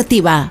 deportiva. 0.00 0.50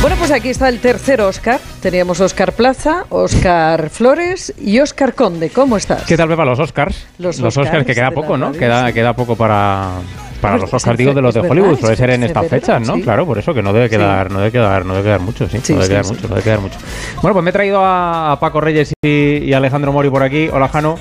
Bueno, 0.00 0.16
pues 0.18 0.30
aquí 0.30 0.50
está 0.50 0.68
el 0.68 0.80
tercer 0.80 1.20
Oscar. 1.22 1.60
Teníamos 1.80 2.20
Oscar 2.20 2.52
Plaza, 2.52 3.06
Oscar 3.08 3.90
Flores 3.90 4.54
y 4.60 4.78
Oscar 4.80 5.14
Conde. 5.14 5.50
¿Cómo 5.50 5.76
estás? 5.76 6.04
¿Qué 6.04 6.16
tal, 6.16 6.28
Pepa? 6.28 6.44
Los 6.44 6.58
Oscars. 6.60 7.06
Los 7.18 7.40
Oscars, 7.40 7.66
Oscars 7.66 7.86
que 7.86 7.94
queda 7.94 8.10
poco, 8.10 8.36
¿no? 8.36 8.46
radio, 8.48 8.60
Queda, 8.60 8.86
sí. 8.88 8.92
queda 8.92 9.16
poco 9.16 9.34
para, 9.34 9.92
para 10.40 10.58
los 10.58 10.72
Oscars, 10.72 10.98
digo, 10.98 11.14
de 11.14 11.22
los 11.22 11.34
de 11.34 11.40
Hollywood. 11.40 11.80
Suele 11.80 11.96
ser 11.96 12.10
en 12.10 12.24
estas 12.24 12.44
febrero, 12.44 12.66
fechas, 12.66 12.86
¿no? 12.86 12.94
sí. 12.96 13.02
Claro, 13.02 13.26
por 13.26 13.38
eso 13.38 13.54
que 13.54 13.62
no 13.62 13.72
debe 13.72 13.88
quedar, 13.88 14.30
no 14.30 14.38
debe 14.40 14.52
quedar, 14.52 14.84
no 14.84 14.92
debe 14.92 15.04
quedar 15.04 15.20
mucho, 15.20 15.48
sí. 15.48 15.58
Sí, 15.62 15.72
no 15.72 15.80
debe 15.80 15.86
sí, 15.86 15.90
quedar 15.90 16.04
sí. 16.04 16.12
mucho, 16.12 16.28
no 16.28 16.34
debe 16.34 16.44
quedar 16.44 16.60
mucho. 16.60 16.78
Bueno, 17.22 17.32
pues 17.32 17.42
me 17.42 17.50
he 17.50 17.52
traído 17.52 17.80
a, 17.82 18.36
Paco 18.38 18.60
Reyes 18.60 18.92
y, 19.02 19.08
y 19.08 19.52
a 19.54 19.56
Alejandro 19.56 19.90
Mori 19.90 20.10
por 20.10 20.22
aquí. 20.22 20.48
Hola, 20.52 20.68
Jano. 20.68 20.98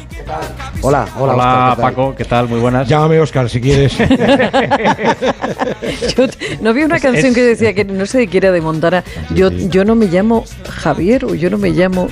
Hola, 0.86 1.06
hola, 1.18 1.34
Óscar, 1.34 1.70
¿qué 1.70 1.76
tal? 1.82 1.92
Paco. 1.94 2.16
¿Qué 2.18 2.26
tal? 2.26 2.50
Muy 2.50 2.60
buenas. 2.60 2.88
Llámame 2.90 3.18
Oscar 3.22 3.50
si 3.50 3.62
quieres. 3.62 3.98
Yo 6.18 6.26
no 6.62 6.72
había 6.72 6.86
una 6.86 7.00
canción 7.00 7.28
es- 7.28 7.34
que 7.36 7.42
decía 7.42 7.74
que 7.74 7.86
no 7.86 8.06
sé 8.06 8.18
de 8.20 8.28
qué 8.28 8.38
era 8.40 8.52
de 8.52 8.60
Montana. 8.60 9.02
Yo, 9.34 9.50
yo 9.50 9.86
no 9.86 9.96
me 9.96 10.08
llamo 10.08 10.44
Javier 10.70 11.24
o 11.26 11.36
yo 11.36 11.50
no 11.50 11.58
me 11.58 11.70
llamo. 11.70 12.10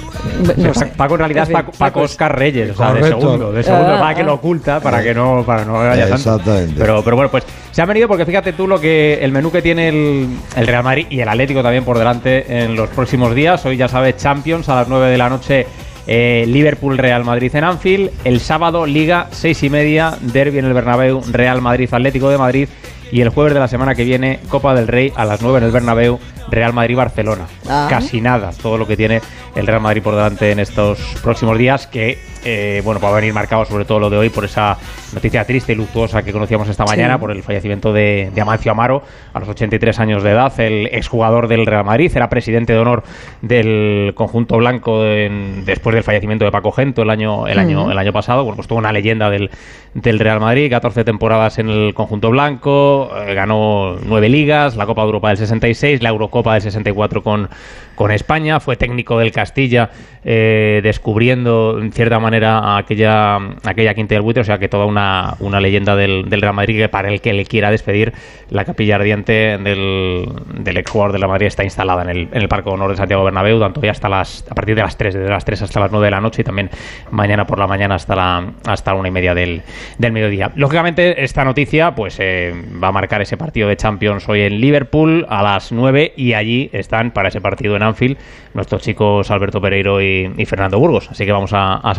No 0.55 0.73
sé. 0.73 0.85
Paco 0.87 1.15
en 1.15 1.19
realidad 1.19 1.43
es 1.43 1.49
Paco, 1.53 1.71
Paco 1.77 2.01
Oscar 2.01 2.37
Reyes, 2.37 2.71
o 2.71 2.75
sea, 2.75 2.93
de 2.93 3.03
segundo, 3.03 3.51
de 3.51 3.63
segundo, 3.63 3.95
Ah, 3.95 3.99
para 3.99 4.15
que 4.15 4.21
ah. 4.21 4.25
lo 4.25 4.33
oculta, 4.35 4.79
para 4.79 5.03
que 5.03 5.13
no, 5.13 5.43
para 5.45 5.65
no 5.65 5.81
haya 5.81 6.07
tanto. 6.07 6.15
Exactamente. 6.15 6.75
Pero, 6.77 7.03
pero 7.03 7.15
bueno, 7.17 7.29
pues 7.29 7.43
se 7.71 7.81
han 7.81 7.87
venido 7.89 8.07
porque 8.07 8.25
fíjate 8.25 8.53
tú 8.53 8.67
lo 8.67 8.79
que 8.79 9.19
el 9.21 9.31
menú 9.33 9.51
que 9.51 9.61
tiene 9.61 9.89
el, 9.89 10.27
el 10.55 10.67
Real 10.67 10.83
Madrid 10.83 11.07
y 11.09 11.19
el 11.19 11.27
Atlético 11.27 11.61
también 11.61 11.83
por 11.83 11.97
delante 11.97 12.63
en 12.63 12.75
los 12.75 12.89
próximos 12.89 13.35
días. 13.35 13.65
Hoy 13.65 13.75
ya 13.75 13.89
sabes 13.89 14.15
Champions 14.17 14.69
a 14.69 14.75
las 14.75 14.87
9 14.87 15.09
de 15.09 15.17
la 15.17 15.29
noche. 15.29 15.67
Eh, 16.13 16.43
Liverpool 16.45 16.97
Real 16.97 17.23
Madrid 17.23 17.55
en 17.55 17.63
Anfield, 17.63 18.11
el 18.25 18.41
sábado 18.41 18.85
Liga 18.85 19.29
6 19.31 19.63
y 19.63 19.69
media, 19.69 20.17
Derby 20.19 20.59
en 20.59 20.65
el 20.65 20.73
Bernabéu, 20.73 21.21
Real 21.31 21.61
Madrid 21.61 21.87
Atlético 21.89 22.29
de 22.29 22.37
Madrid 22.37 22.67
y 23.13 23.21
el 23.21 23.29
jueves 23.29 23.53
de 23.53 23.61
la 23.61 23.69
semana 23.69 23.95
que 23.95 24.03
viene 24.03 24.41
Copa 24.49 24.75
del 24.75 24.89
Rey 24.89 25.13
a 25.15 25.23
las 25.23 25.41
9 25.41 25.59
en 25.59 25.63
el 25.63 25.71
Bernabéu, 25.71 26.19
Real 26.49 26.73
Madrid 26.73 26.97
Barcelona. 26.97 27.47
Ah. 27.65 27.87
Casi 27.89 28.19
nada, 28.19 28.51
todo 28.61 28.77
lo 28.77 28.85
que 28.85 28.97
tiene 28.97 29.21
el 29.55 29.65
Real 29.65 29.79
Madrid 29.79 30.03
por 30.03 30.13
delante 30.13 30.51
en 30.51 30.59
estos 30.59 30.99
próximos 31.23 31.57
días, 31.57 31.87
que 31.87 32.19
eh, 32.43 32.81
bueno, 32.83 32.99
va 32.99 33.09
a 33.09 33.13
venir 33.13 33.33
marcado 33.33 33.65
sobre 33.65 33.85
todo 33.85 33.99
lo 33.99 34.09
de 34.09 34.17
hoy 34.17 34.29
por 34.29 34.45
esa 34.45 34.77
noticia 35.13 35.45
triste 35.45 35.73
y 35.73 35.75
luctuosa 35.75 36.23
que 36.23 36.31
conocíamos 36.31 36.67
esta 36.69 36.85
Sí. 36.85 36.89
mañana, 36.89 37.19
por 37.19 37.31
el 37.31 37.43
fallecimiento 37.43 37.93
de, 37.93 38.31
de 38.33 38.41
Amancio 38.41 38.71
Amaro 38.71 39.03
a 39.33 39.39
los 39.39 39.49
83 39.49 39.99
años 39.99 40.23
de 40.23 40.31
edad, 40.31 40.51
el 40.59 40.87
exjugador 40.91 41.47
del 41.47 41.65
Real 41.65 41.83
Madrid, 41.85 42.11
era 42.15 42.29
presidente 42.29 42.73
de 42.73 42.79
honor 42.79 43.03
del 43.41 44.13
conjunto 44.15 44.57
blanco 44.57 45.05
en- 45.05 45.65
después 45.65 45.93
del 45.93 46.03
fallecimiento 46.03 46.45
de 46.45 46.51
Paco 46.51 46.71
Gento 46.71 47.01
el 47.03 47.09
año, 47.09 47.47
el 47.47 47.59
año, 47.59 47.91
el 47.91 47.97
año 47.97 48.13
pasado, 48.13 48.43
bueno, 48.43 48.55
pues 48.55 48.67
toda 48.67 48.79
una 48.79 48.91
leyenda 48.91 49.29
del, 49.29 49.49
del 49.93 50.19
Real 50.19 50.39
Madrid, 50.39 50.69
14 50.69 51.03
temporadas 51.03 51.59
en 51.59 51.69
el 51.69 51.93
conjunto 51.93 52.29
blanco, 52.31 53.11
eh, 53.27 53.33
ganó 53.33 53.97
nueve 54.05 54.29
ligas, 54.29 54.75
la 54.75 54.85
Copa 54.85 55.01
de 55.01 55.05
Europa 55.07 55.27
del 55.29 55.37
66, 55.37 56.01
la 56.01 56.09
Eurocopa 56.09 56.53
del 56.53 56.61
64 56.61 57.21
con, 57.23 57.49
con 57.95 58.11
España, 58.11 58.59
fue 58.59 58.75
técnico 58.77 59.17
del 59.19 59.31
Castilla, 59.31 59.89
eh, 60.23 60.79
descubriendo 60.83 61.79
en 61.79 61.91
cierta 61.91 62.19
manera 62.19 62.30
aquella, 62.35 63.37
aquella 63.63 63.93
quinta 63.93 64.15
del 64.15 64.21
buitre, 64.21 64.41
o 64.41 64.43
sea 64.43 64.57
que 64.57 64.69
toda 64.69 64.85
una, 64.85 65.35
una 65.39 65.59
leyenda 65.59 65.95
del, 65.95 66.29
del 66.29 66.41
Real 66.41 66.53
Madrid 66.53 66.77
que 66.77 66.89
para 66.89 67.09
el 67.09 67.21
que 67.21 67.33
le 67.33 67.45
quiera 67.45 67.71
despedir, 67.71 68.13
la 68.49 68.65
capilla 68.65 68.95
ardiente 68.95 69.57
del, 69.57 70.29
del 70.53 70.77
exjugador 70.77 71.13
de 71.13 71.19
la 71.19 71.27
Madrid 71.27 71.47
está 71.47 71.63
instalada 71.63 72.01
en 72.03 72.09
el, 72.09 72.29
en 72.31 72.41
el 72.41 72.47
de 72.47 72.61
Honor 72.65 72.91
de 72.91 72.97
Santiago 72.97 73.23
Bernabéu, 73.23 73.59
tanto 73.59 73.81
ya 73.81 73.91
hasta 73.91 74.09
las, 74.09 74.45
a 74.49 74.55
partir 74.55 74.75
de 74.75 74.81
las 74.81 74.97
3, 74.97 75.13
desde 75.13 75.29
las 75.29 75.45
3 75.45 75.61
hasta 75.63 75.79
las 75.79 75.91
9 75.91 76.05
de 76.05 76.11
la 76.11 76.21
noche 76.21 76.41
y 76.41 76.45
también 76.45 76.69
mañana 77.11 77.45
por 77.45 77.59
la 77.59 77.67
mañana 77.67 77.95
hasta 77.95 78.15
la, 78.15 78.53
hasta 78.65 78.93
una 78.93 79.07
y 79.07 79.11
media 79.11 79.33
del, 79.33 79.61
del 79.97 80.11
mediodía. 80.11 80.51
Lógicamente, 80.55 81.23
esta 81.23 81.43
noticia 81.45 81.95
pues 81.95 82.17
eh, 82.19 82.53
va 82.81 82.89
a 82.89 82.91
marcar 82.91 83.21
ese 83.21 83.37
partido 83.37 83.67
de 83.67 83.77
Champions 83.77 84.27
hoy 84.29 84.41
en 84.41 84.59
Liverpool 84.59 85.25
a 85.29 85.41
las 85.43 85.71
9 85.71 86.13
y 86.15 86.33
allí 86.33 86.69
están 86.73 87.11
para 87.11 87.29
ese 87.29 87.41
partido 87.41 87.75
en 87.75 87.83
Anfield 87.83 88.17
nuestros 88.53 88.81
chicos 88.81 89.31
Alberto 89.31 89.61
Pereiro 89.61 90.01
y, 90.01 90.31
y 90.37 90.45
Fernando 90.45 90.79
Burgos. 90.79 91.09
Así 91.09 91.25
que 91.25 91.31
vamos 91.31 91.53
a, 91.53 91.75
a 91.75 91.95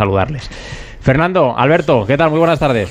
Fernando, 1.00 1.54
Alberto, 1.56 2.04
¿qué 2.06 2.16
tal? 2.16 2.30
Muy 2.30 2.38
buenas 2.38 2.58
tardes. 2.58 2.90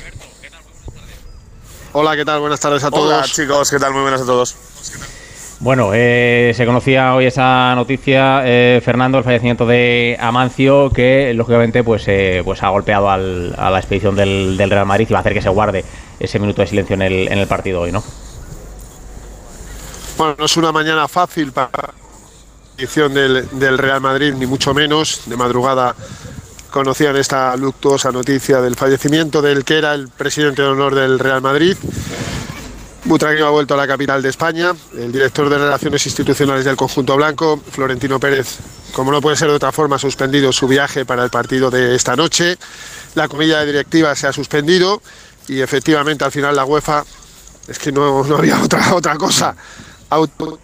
Hola, 1.92 2.16
¿qué 2.16 2.24
tal? 2.24 2.40
Buenas 2.40 2.60
tardes 2.60 2.84
a 2.84 2.90
todos. 2.90 3.04
Hola 3.12 3.22
chicos, 3.24 3.70
¿qué 3.70 3.78
tal? 3.78 3.92
Muy 3.92 4.02
buenas 4.02 4.22
a 4.22 4.26
todos. 4.26 4.56
Bueno, 5.60 5.90
eh, 5.94 6.52
se 6.56 6.66
conocía 6.66 7.14
hoy 7.14 7.26
esa 7.26 7.74
noticia, 7.76 8.42
eh, 8.44 8.80
Fernando, 8.84 9.18
el 9.18 9.24
fallecimiento 9.24 9.64
de 9.64 10.16
Amancio, 10.20 10.90
que 10.90 11.32
lógicamente 11.34 11.84
pues, 11.84 12.02
eh, 12.08 12.42
pues 12.44 12.62
ha 12.64 12.68
golpeado 12.70 13.08
al- 13.08 13.54
a 13.56 13.70
la 13.70 13.78
expedición 13.78 14.16
del, 14.16 14.56
del 14.56 14.70
Real 14.70 14.86
Madrid 14.86 15.06
y 15.08 15.12
va 15.12 15.18
a 15.18 15.20
hacer 15.20 15.34
que 15.34 15.42
se 15.42 15.50
guarde 15.50 15.84
ese 16.18 16.38
minuto 16.40 16.62
de 16.62 16.66
silencio 16.68 16.94
en 16.94 17.02
el, 17.02 17.28
en 17.30 17.38
el 17.38 17.46
partido 17.46 17.82
hoy, 17.82 17.92
¿no? 17.92 18.02
Bueno, 20.18 20.34
no 20.38 20.44
es 20.46 20.56
una 20.56 20.72
mañana 20.72 21.06
fácil 21.06 21.52
para 21.52 21.70
la 21.72 21.94
edición 22.76 23.14
del, 23.14 23.48
del 23.52 23.78
Real 23.78 24.00
Madrid, 24.00 24.34
ni 24.34 24.46
mucho 24.46 24.74
menos. 24.74 25.22
De 25.26 25.36
madrugada 25.36 25.94
conocían 26.72 27.14
esta 27.16 27.54
luctuosa 27.56 28.10
noticia 28.10 28.60
del 28.60 28.74
fallecimiento 28.74 29.40
del 29.40 29.64
que 29.64 29.78
era 29.78 29.94
el 29.94 30.08
presidente 30.08 30.62
de 30.62 30.68
honor 30.68 30.94
del 30.94 31.18
Real 31.20 31.40
Madrid. 31.40 31.76
Butragueño 33.04 33.46
ha 33.46 33.50
vuelto 33.50 33.74
a 33.74 33.76
la 33.76 33.86
capital 33.86 34.22
de 34.22 34.30
España. 34.30 34.72
El 34.96 35.12
director 35.12 35.48
de 35.48 35.58
Relaciones 35.58 36.04
Institucionales 36.06 36.64
del 36.64 36.76
conjunto 36.76 37.14
blanco, 37.14 37.60
Florentino 37.70 38.18
Pérez, 38.18 38.58
como 38.92 39.12
no 39.12 39.20
puede 39.20 39.36
ser 39.36 39.48
de 39.48 39.54
otra 39.54 39.70
forma, 39.70 39.96
ha 39.96 39.98
suspendido 39.98 40.50
su 40.52 40.66
viaje 40.66 41.04
para 41.04 41.22
el 41.22 41.30
partido 41.30 41.70
de 41.70 41.94
esta 41.94 42.16
noche. 42.16 42.56
La 43.14 43.28
comilla 43.28 43.60
de 43.60 43.66
directiva 43.66 44.14
se 44.16 44.26
ha 44.26 44.32
suspendido 44.32 45.02
y 45.48 45.60
efectivamente 45.60 46.24
al 46.24 46.32
final 46.32 46.56
la 46.56 46.64
UEFA, 46.64 47.04
es 47.68 47.78
que 47.78 47.92
no, 47.92 48.24
no 48.24 48.36
había 48.36 48.60
otra, 48.62 48.94
otra 48.94 49.16
cosa, 49.16 49.54
auto 50.08 50.58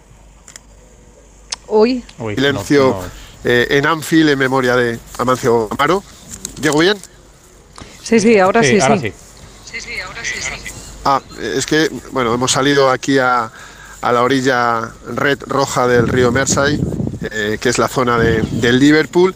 Hoy, 1.71 2.03
Uy, 2.17 2.33
silencio 2.33 2.83
no, 2.83 3.01
no. 3.01 3.28
Eh, 3.43 3.67
en 3.71 3.85
Anfield 3.85 4.29
en 4.29 4.39
memoria 4.39 4.75
de 4.75 4.99
Amancio 5.17 5.67
Amaro. 5.71 6.03
¿Llego 6.61 6.79
bien? 6.79 6.97
sí, 8.03 8.19
sí, 8.19 8.39
ahora 8.39 8.63
sí, 8.63 8.75
sí. 8.75 8.81
ahora 8.81 8.99
sí. 8.99 9.13
Ah, 11.05 11.21
es 11.41 11.65
que, 11.65 11.89
bueno, 12.11 12.33
hemos 12.33 12.51
salido 12.51 12.89
aquí 12.89 13.17
a, 13.19 13.49
a 14.01 14.11
la 14.11 14.21
orilla 14.23 14.91
red 15.15 15.39
roja 15.47 15.87
del 15.87 16.07
río 16.07 16.31
Mersey, 16.31 16.79
eh, 17.31 17.57
que 17.59 17.69
es 17.69 17.77
la 17.77 17.87
zona 17.87 18.17
de, 18.17 18.41
del 18.41 18.79
Liverpool. 18.79 19.33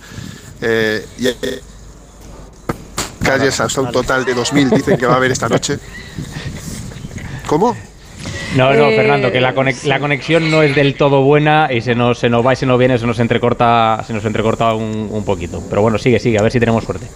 eh, 0.62 1.06
y 1.18 1.28
eh, 1.28 1.62
calles 3.24 3.60
hasta 3.62 3.80
un 3.80 3.92
total 3.92 4.26
de 4.26 4.36
2.000 4.36 4.70
dicen 4.76 4.98
que 4.98 5.06
va 5.06 5.14
a 5.14 5.18
haber 5.18 5.32
esta 5.32 5.48
noche. 5.48 5.80
¿Cómo? 7.48 7.78
No, 8.56 8.74
no, 8.74 8.88
Eh, 8.90 8.96
Fernando, 8.96 9.32
que 9.32 9.42
la, 9.42 9.54
conex- 9.56 9.74
sí. 9.82 9.88
la 9.88 10.00
conexión 10.00 10.52
no 10.52 10.62
es 10.62 10.76
del 10.76 10.96
todo 10.96 11.22
buena 11.24 11.70
y 11.72 11.82
se 11.82 11.96
nos, 11.96 12.20
se 12.20 12.30
nos 12.30 12.46
va 12.46 12.54
y 12.54 12.56
se 12.56 12.66
nos 12.66 12.78
viene, 12.78 13.00
se 13.00 13.08
nos 13.08 13.20
entrecorta, 13.20 14.04
se 14.06 14.14
nos 14.14 14.24
entrecorta 14.26 14.74
un, 14.74 15.08
un 15.12 15.26
poquito. 15.26 15.64
Pero 15.70 15.82
bueno, 15.82 15.98
sigue, 15.98 16.20
sigue, 16.20 16.38
a 16.38 16.42
ver 16.44 16.52
si 16.52 16.60
tenemos 16.60 16.84
suerte. 16.84 17.08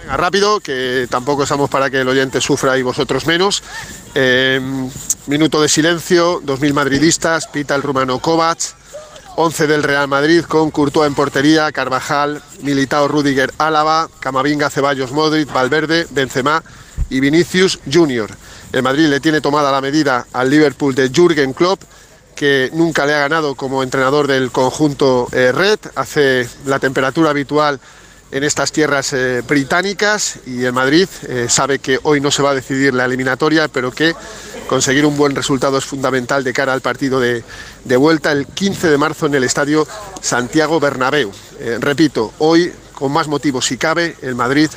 Venga, 0.00 0.16
rápido, 0.16 0.60
que 0.60 1.06
tampoco 1.10 1.42
estamos 1.42 1.68
para 1.70 1.90
que 1.90 2.00
el 2.00 2.08
oyente 2.08 2.40
sufra 2.40 2.76
y 2.78 2.82
vosotros 2.82 3.26
menos. 3.26 3.62
Eh, 4.14 4.60
minuto 5.26 5.60
de 5.62 5.68
silencio, 5.68 6.40
2.000 6.42 6.72
madridistas, 6.72 7.46
pita 7.46 7.74
el 7.74 7.82
rumano 7.82 8.18
Kovac, 8.18 8.58
11 9.36 9.66
del 9.66 9.82
Real 9.82 10.08
Madrid 10.08 10.44
con 10.44 10.70
Courtois 10.70 11.06
en 11.08 11.14
portería, 11.14 11.70
Carvajal, 11.72 12.42
Militao, 12.62 13.08
Rudiger, 13.08 13.52
Álava, 13.58 14.08
Camavinga, 14.20 14.68
Ceballos, 14.70 15.12
Modric, 15.12 15.52
Valverde, 15.52 16.06
Benzema 16.10 16.62
y 17.08 17.20
Vinicius 17.20 17.78
Junior. 17.90 18.30
El 18.72 18.82
Madrid 18.82 19.08
le 19.08 19.20
tiene 19.20 19.42
tomada 19.42 19.70
la 19.70 19.82
medida 19.82 20.26
al 20.32 20.48
Liverpool 20.48 20.94
de 20.94 21.10
Jürgen 21.10 21.52
Klopp, 21.52 21.82
que 22.34 22.70
nunca 22.72 23.04
le 23.04 23.14
ha 23.14 23.20
ganado 23.20 23.54
como 23.54 23.82
entrenador 23.82 24.26
del 24.26 24.50
conjunto 24.50 25.28
eh, 25.30 25.52
Red, 25.52 25.78
hace 25.94 26.48
la 26.64 26.78
temperatura 26.78 27.30
habitual 27.30 27.78
en 28.30 28.44
estas 28.44 28.72
tierras 28.72 29.12
eh, 29.12 29.42
británicas 29.46 30.38
y 30.46 30.64
el 30.64 30.72
Madrid 30.72 31.06
eh, 31.28 31.48
sabe 31.50 31.80
que 31.80 32.00
hoy 32.02 32.22
no 32.22 32.30
se 32.30 32.42
va 32.42 32.52
a 32.52 32.54
decidir 32.54 32.94
la 32.94 33.04
eliminatoria, 33.04 33.68
pero 33.68 33.90
que 33.90 34.14
conseguir 34.66 35.04
un 35.04 35.18
buen 35.18 35.36
resultado 35.36 35.76
es 35.76 35.84
fundamental 35.84 36.42
de 36.42 36.54
cara 36.54 36.72
al 36.72 36.80
partido 36.80 37.20
de, 37.20 37.44
de 37.84 37.96
vuelta 37.98 38.32
el 38.32 38.46
15 38.46 38.88
de 38.88 38.96
marzo 38.96 39.26
en 39.26 39.34
el 39.34 39.44
estadio 39.44 39.86
Santiago 40.22 40.80
Bernabéu. 40.80 41.30
Repito, 41.80 42.32
hoy 42.38 42.72
con 42.94 43.12
más 43.12 43.28
motivos 43.28 43.66
si 43.66 43.76
cabe, 43.76 44.16
el 44.22 44.34
Madrid 44.34 44.70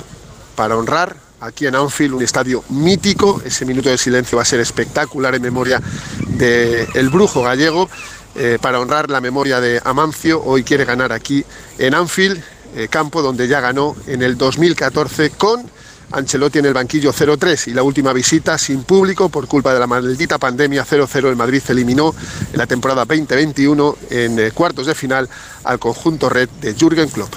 para 0.56 0.76
honrar 0.76 1.25
aquí 1.40 1.68
en 1.68 1.76
Anfield, 1.76 2.16
un 2.16 2.24
estadio 2.24 2.64
mítico. 2.70 3.42
Ese 3.44 3.66
minuto 3.66 3.90
de 3.90 3.98
silencio 3.98 4.38
va 4.38 4.44
a 4.44 4.46
ser 4.46 4.60
espectacular 4.60 5.36
en 5.36 5.42
memoria 5.42 5.82
del 6.28 6.88
el 6.94 7.10
brujo 7.10 7.44
gallego. 7.44 7.90
eh, 8.36 8.58
para 8.62 8.80
honrar 8.80 9.10
la 9.10 9.22
memoria 9.22 9.62
de 9.62 9.82
Amancio, 9.86 10.44
hoy 10.44 10.64
quiere 10.64 10.84
ganar 10.84 11.14
aquí 11.14 11.46
en 11.78 11.94
Anfield, 11.96 12.44
eh, 12.76 12.90
campo 12.90 13.22
donde 13.22 13.48
ya 13.48 13.62
ganó 13.62 13.96
en 14.08 14.22
el 14.22 14.38
2014 14.38 15.30
con 15.32 15.70
Ancelotti 16.12 16.60
en 16.60 16.66
el 16.66 16.74
banquillo 16.74 17.12
0-3 17.12 17.70
y 17.70 17.74
la 17.74 17.84
última 17.84 18.14
visita 18.14 18.58
sin 18.58 18.84
público 18.84 19.30
por 19.30 19.48
culpa 19.48 19.74
de 19.74 19.80
la 19.80 19.88
maldita 19.88 20.38
pandemia 20.38 20.86
0-0 20.86 21.30
el 21.30 21.36
Madrid 21.36 21.62
eliminó 21.70 22.14
en 22.52 22.58
la 22.58 22.66
temporada 22.68 23.06
2021 23.06 23.96
en 24.12 24.40
eh, 24.40 24.52
cuartos 24.54 24.88
de 24.88 24.96
final 24.96 25.30
al 25.64 25.80
conjunto 25.80 26.30
red 26.30 26.50
de 26.62 26.74
Jürgen 26.74 27.10
Klopp. 27.10 27.34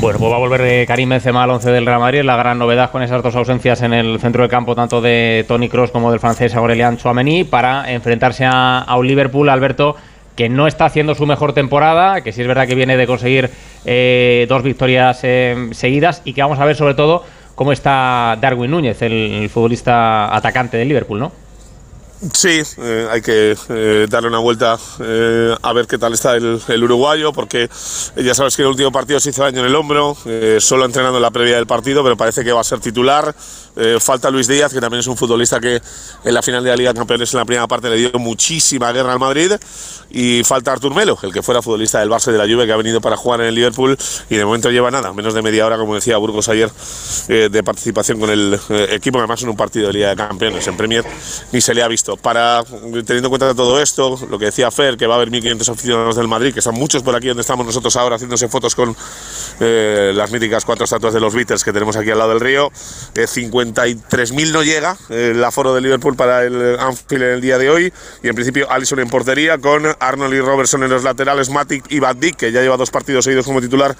Bueno, 0.00 0.18
pues 0.18 0.32
va 0.32 0.36
a 0.36 0.38
volver 0.38 0.60
eh, 0.62 0.84
Karim 0.86 1.10
Benzema 1.10 1.44
al 1.44 1.50
11 1.50 1.70
del 1.70 1.86
Real 1.86 2.00
Madrid, 2.00 2.22
la 2.22 2.36
gran 2.36 2.58
novedad 2.58 2.90
con 2.90 3.02
esas 3.02 3.22
dos 3.22 3.34
ausencias 3.36 3.82
en 3.82 3.92
el 3.92 4.18
centro 4.20 4.42
de 4.42 4.48
campo 4.48 4.74
tanto 4.74 5.00
de 5.00 5.44
Tony 5.46 5.68
Cross 5.68 5.90
como 5.90 6.10
del 6.10 6.20
francés 6.20 6.54
Aurelian 6.54 6.96
Chouameni 6.96 7.44
para 7.44 7.90
enfrentarse 7.92 8.44
a, 8.46 8.84
un 8.96 9.06
Liverpool, 9.06 9.48
Alberto 9.48 9.96
que 10.34 10.48
no 10.48 10.68
está 10.68 10.84
haciendo 10.84 11.16
su 11.16 11.26
mejor 11.26 11.52
temporada, 11.52 12.20
que 12.20 12.32
sí 12.32 12.42
es 12.42 12.46
verdad 12.46 12.66
que 12.68 12.76
viene 12.76 12.96
de 12.96 13.08
conseguir 13.08 13.50
eh, 13.84 14.46
dos 14.48 14.62
victorias 14.62 15.18
seguidas 15.18 16.22
y 16.24 16.32
que 16.32 16.42
vamos 16.42 16.60
a 16.60 16.64
ver 16.64 16.76
sobre 16.76 16.94
todo 16.94 17.24
cómo 17.58 17.72
está 17.72 18.38
Darwin 18.40 18.70
Núñez, 18.70 19.02
el, 19.02 19.50
futbolista 19.50 20.32
atacante 20.34 20.76
del 20.76 20.86
Liverpool, 20.86 21.18
¿no? 21.18 21.32
Sí, 22.32 22.62
eh, 22.78 23.08
hay 23.10 23.22
que 23.22 23.56
darle 24.08 24.28
una 24.28 24.38
vuelta 24.38 24.78
a 25.62 25.72
ver 25.72 25.86
qué 25.86 25.98
tal 25.98 26.14
está 26.14 26.36
el, 26.36 26.82
uruguayo, 26.82 27.32
porque 27.32 27.70
ya 28.16 28.34
sabes 28.34 28.56
que 28.56 28.62
el 28.62 28.68
último 28.68 28.90
partido 28.90 29.20
se 29.20 29.30
hizo 29.30 29.42
daño 29.42 29.60
en 29.60 29.66
el 29.66 29.74
hombro, 29.76 30.16
solo 30.58 30.84
entrenando 30.84 31.18
en 31.18 31.22
la 31.22 31.30
previa 31.30 31.56
del 31.56 31.66
partido, 31.66 32.02
pero 32.02 32.16
parece 32.16 32.42
que 32.42 32.52
va 32.52 32.60
a 32.60 32.64
ser 32.64 32.80
titular. 32.80 33.34
falta 34.00 34.30
Luis 34.30 34.48
Díaz, 34.48 34.72
que 34.72 34.80
también 34.80 35.00
es 35.00 35.06
un 35.06 35.16
futbolista 35.16 35.60
que 35.60 35.80
en 36.24 36.34
la 36.34 36.42
final 36.42 36.64
de 36.64 36.70
la 36.70 36.76
Liga 36.76 36.92
de 36.92 36.98
Campeones 36.98 37.32
en 37.32 37.38
la 37.38 37.44
primera 37.44 37.68
parte 37.68 37.88
le 37.88 37.96
dio 37.96 38.10
muchísima 38.18 38.92
guerra 38.92 39.12
al 39.12 39.18
Madrid 39.18 39.52
y 40.10 40.42
falta 40.44 40.72
Artur 40.72 40.94
Melo, 40.94 41.18
el 41.22 41.32
que 41.32 41.42
fuera 41.42 41.62
futbolista 41.62 42.00
del 42.00 42.08
Barça 42.08 42.32
de 42.32 42.38
la 42.38 42.44
Juve 42.44 42.66
que 42.66 42.72
ha 42.72 42.76
venido 42.76 43.00
para 43.00 43.16
jugar 43.16 43.40
en 43.42 43.48
el 43.48 43.54
Liverpool 43.54 43.96
y 44.30 44.36
de 44.36 44.44
momento 44.44 44.70
lleva 44.70 44.90
nada, 44.90 45.12
menos 45.12 45.34
de 45.34 45.42
media 45.42 45.66
hora, 45.66 45.76
como 45.76 45.94
decía 45.94 46.16
Burgos 46.16 46.48
ayer, 46.48 46.70
eh, 47.28 47.48
de 47.50 47.62
participación 47.62 48.18
con 48.18 48.30
el 48.30 48.58
eh, 48.70 48.88
equipo, 48.92 49.18
además 49.18 49.42
en 49.42 49.50
un 49.50 49.56
partido 49.56 49.88
de 49.88 49.92
Liga 49.92 50.10
de 50.10 50.16
Campeones 50.16 50.66
en 50.66 50.76
Premier, 50.76 51.04
ni 51.52 51.60
se 51.60 51.74
le 51.74 51.82
ha 51.82 51.88
visto. 51.88 52.07
Para, 52.16 52.64
teniendo 52.64 53.14
en 53.14 53.28
cuenta 53.28 53.54
todo 53.54 53.80
esto, 53.80 54.18
lo 54.30 54.38
que 54.38 54.46
decía 54.46 54.70
Fer, 54.70 54.96
que 54.96 55.06
va 55.06 55.14
a 55.14 55.16
haber 55.16 55.30
1.500 55.30 55.68
aficionados 55.68 56.16
del 56.16 56.28
Madrid, 56.28 56.52
que 56.52 56.60
están 56.60 56.74
muchos 56.74 57.02
por 57.02 57.14
aquí 57.14 57.28
donde 57.28 57.42
estamos 57.42 57.66
nosotros 57.66 57.96
ahora 57.96 58.16
haciéndose 58.16 58.48
fotos 58.48 58.74
con 58.74 58.96
eh, 59.60 60.12
las 60.14 60.30
míticas 60.30 60.64
cuatro 60.64 60.84
estatuas 60.84 61.14
de 61.14 61.20
los 61.20 61.34
Beatles 61.34 61.64
que 61.64 61.72
tenemos 61.72 61.96
aquí 61.96 62.10
al 62.10 62.18
lado 62.18 62.30
del 62.30 62.40
río, 62.40 62.70
53.000 63.14 64.52
no 64.52 64.62
llega 64.62 64.96
el 65.08 65.42
aforo 65.44 65.74
de 65.74 65.80
Liverpool 65.80 66.16
para 66.16 66.44
el 66.44 66.78
Anfield 66.78 67.22
en 67.22 67.30
el 67.30 67.40
día 67.40 67.58
de 67.58 67.70
hoy 67.70 67.92
y 68.22 68.28
en 68.28 68.34
principio 68.34 68.70
Allison 68.70 69.00
en 69.00 69.08
portería 69.08 69.58
con 69.58 69.84
Arnold 69.98 70.34
y 70.34 70.40
Robertson 70.40 70.82
en 70.82 70.90
los 70.90 71.04
laterales, 71.04 71.50
Matic 71.50 71.84
y 71.90 72.00
Van 72.00 72.18
que 72.18 72.50
ya 72.52 72.60
lleva 72.60 72.76
dos 72.76 72.90
partidos 72.90 73.24
seguidos 73.24 73.46
como 73.46 73.60
titular 73.60 73.96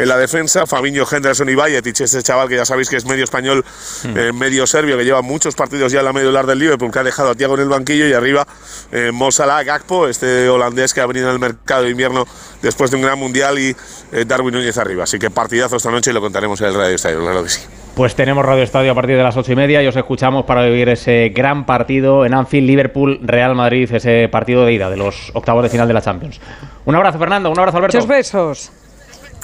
en 0.00 0.08
la 0.08 0.16
defensa, 0.16 0.66
Fabinho, 0.66 1.04
Henderson 1.10 1.48
y 1.50 1.54
Bayetic, 1.54 2.00
este 2.00 2.22
chaval 2.22 2.48
que 2.48 2.56
ya 2.56 2.64
sabéis 2.64 2.88
que 2.88 2.96
es 2.96 3.04
medio 3.04 3.24
español, 3.24 3.64
hmm. 4.04 4.18
eh, 4.18 4.32
medio 4.32 4.66
serbio, 4.66 4.96
que 4.96 5.04
lleva 5.04 5.20
muchos 5.20 5.54
partidos 5.54 5.92
ya 5.92 5.98
en 5.98 6.06
la 6.06 6.12
medular 6.14 6.46
del 6.46 6.58
Liverpool, 6.58 6.90
que 6.90 6.98
ha 7.00 7.04
dejado 7.04 7.30
a 7.30 7.34
Tiago 7.34 7.54
en 7.54 7.60
el 7.60 7.68
banquillo 7.68 8.06
y 8.06 8.14
arriba 8.14 8.46
eh, 8.92 9.10
Mosala 9.12 9.62
Gakpo, 9.62 10.08
este 10.08 10.48
holandés 10.48 10.94
que 10.94 11.02
ha 11.02 11.06
venido 11.06 11.28
en 11.28 11.34
el 11.34 11.38
mercado 11.38 11.82
de 11.82 11.90
invierno 11.90 12.24
después 12.62 12.90
de 12.90 12.96
un 12.96 13.02
gran 13.02 13.18
mundial 13.18 13.58
y 13.58 13.76
eh, 14.12 14.24
Darwin 14.26 14.54
Núñez 14.54 14.78
arriba. 14.78 15.04
Así 15.04 15.18
que 15.18 15.28
partidazo 15.28 15.76
esta 15.76 15.90
noche 15.90 16.12
y 16.12 16.14
lo 16.14 16.22
contaremos 16.22 16.58
en 16.62 16.68
el 16.68 16.74
Radio 16.74 16.94
Estadio, 16.94 17.20
claro 17.20 17.42
que 17.42 17.50
sí. 17.50 17.60
Pues 17.94 18.14
tenemos 18.14 18.42
Radio 18.46 18.62
Estadio 18.62 18.92
a 18.92 18.94
partir 18.94 19.16
de 19.16 19.22
las 19.22 19.36
ocho 19.36 19.52
y 19.52 19.56
media 19.56 19.82
y 19.82 19.86
os 19.86 19.96
escuchamos 19.96 20.46
para 20.46 20.64
vivir 20.64 20.88
ese 20.88 21.30
gran 21.34 21.66
partido 21.66 22.24
en 22.24 22.32
Anfield, 22.32 22.66
Liverpool, 22.66 23.18
Real 23.22 23.54
Madrid, 23.54 23.92
ese 23.92 24.28
partido 24.28 24.64
de 24.64 24.72
ida 24.72 24.88
de 24.88 24.96
los 24.96 25.30
octavos 25.34 25.62
de 25.62 25.68
final 25.68 25.86
de 25.86 25.94
la 25.94 26.00
Champions. 26.00 26.40
Un 26.86 26.94
abrazo, 26.94 27.18
Fernando, 27.18 27.50
un 27.50 27.58
abrazo, 27.58 27.76
Alberto. 27.76 27.98
Muchos 27.98 28.08
besos. 28.08 28.72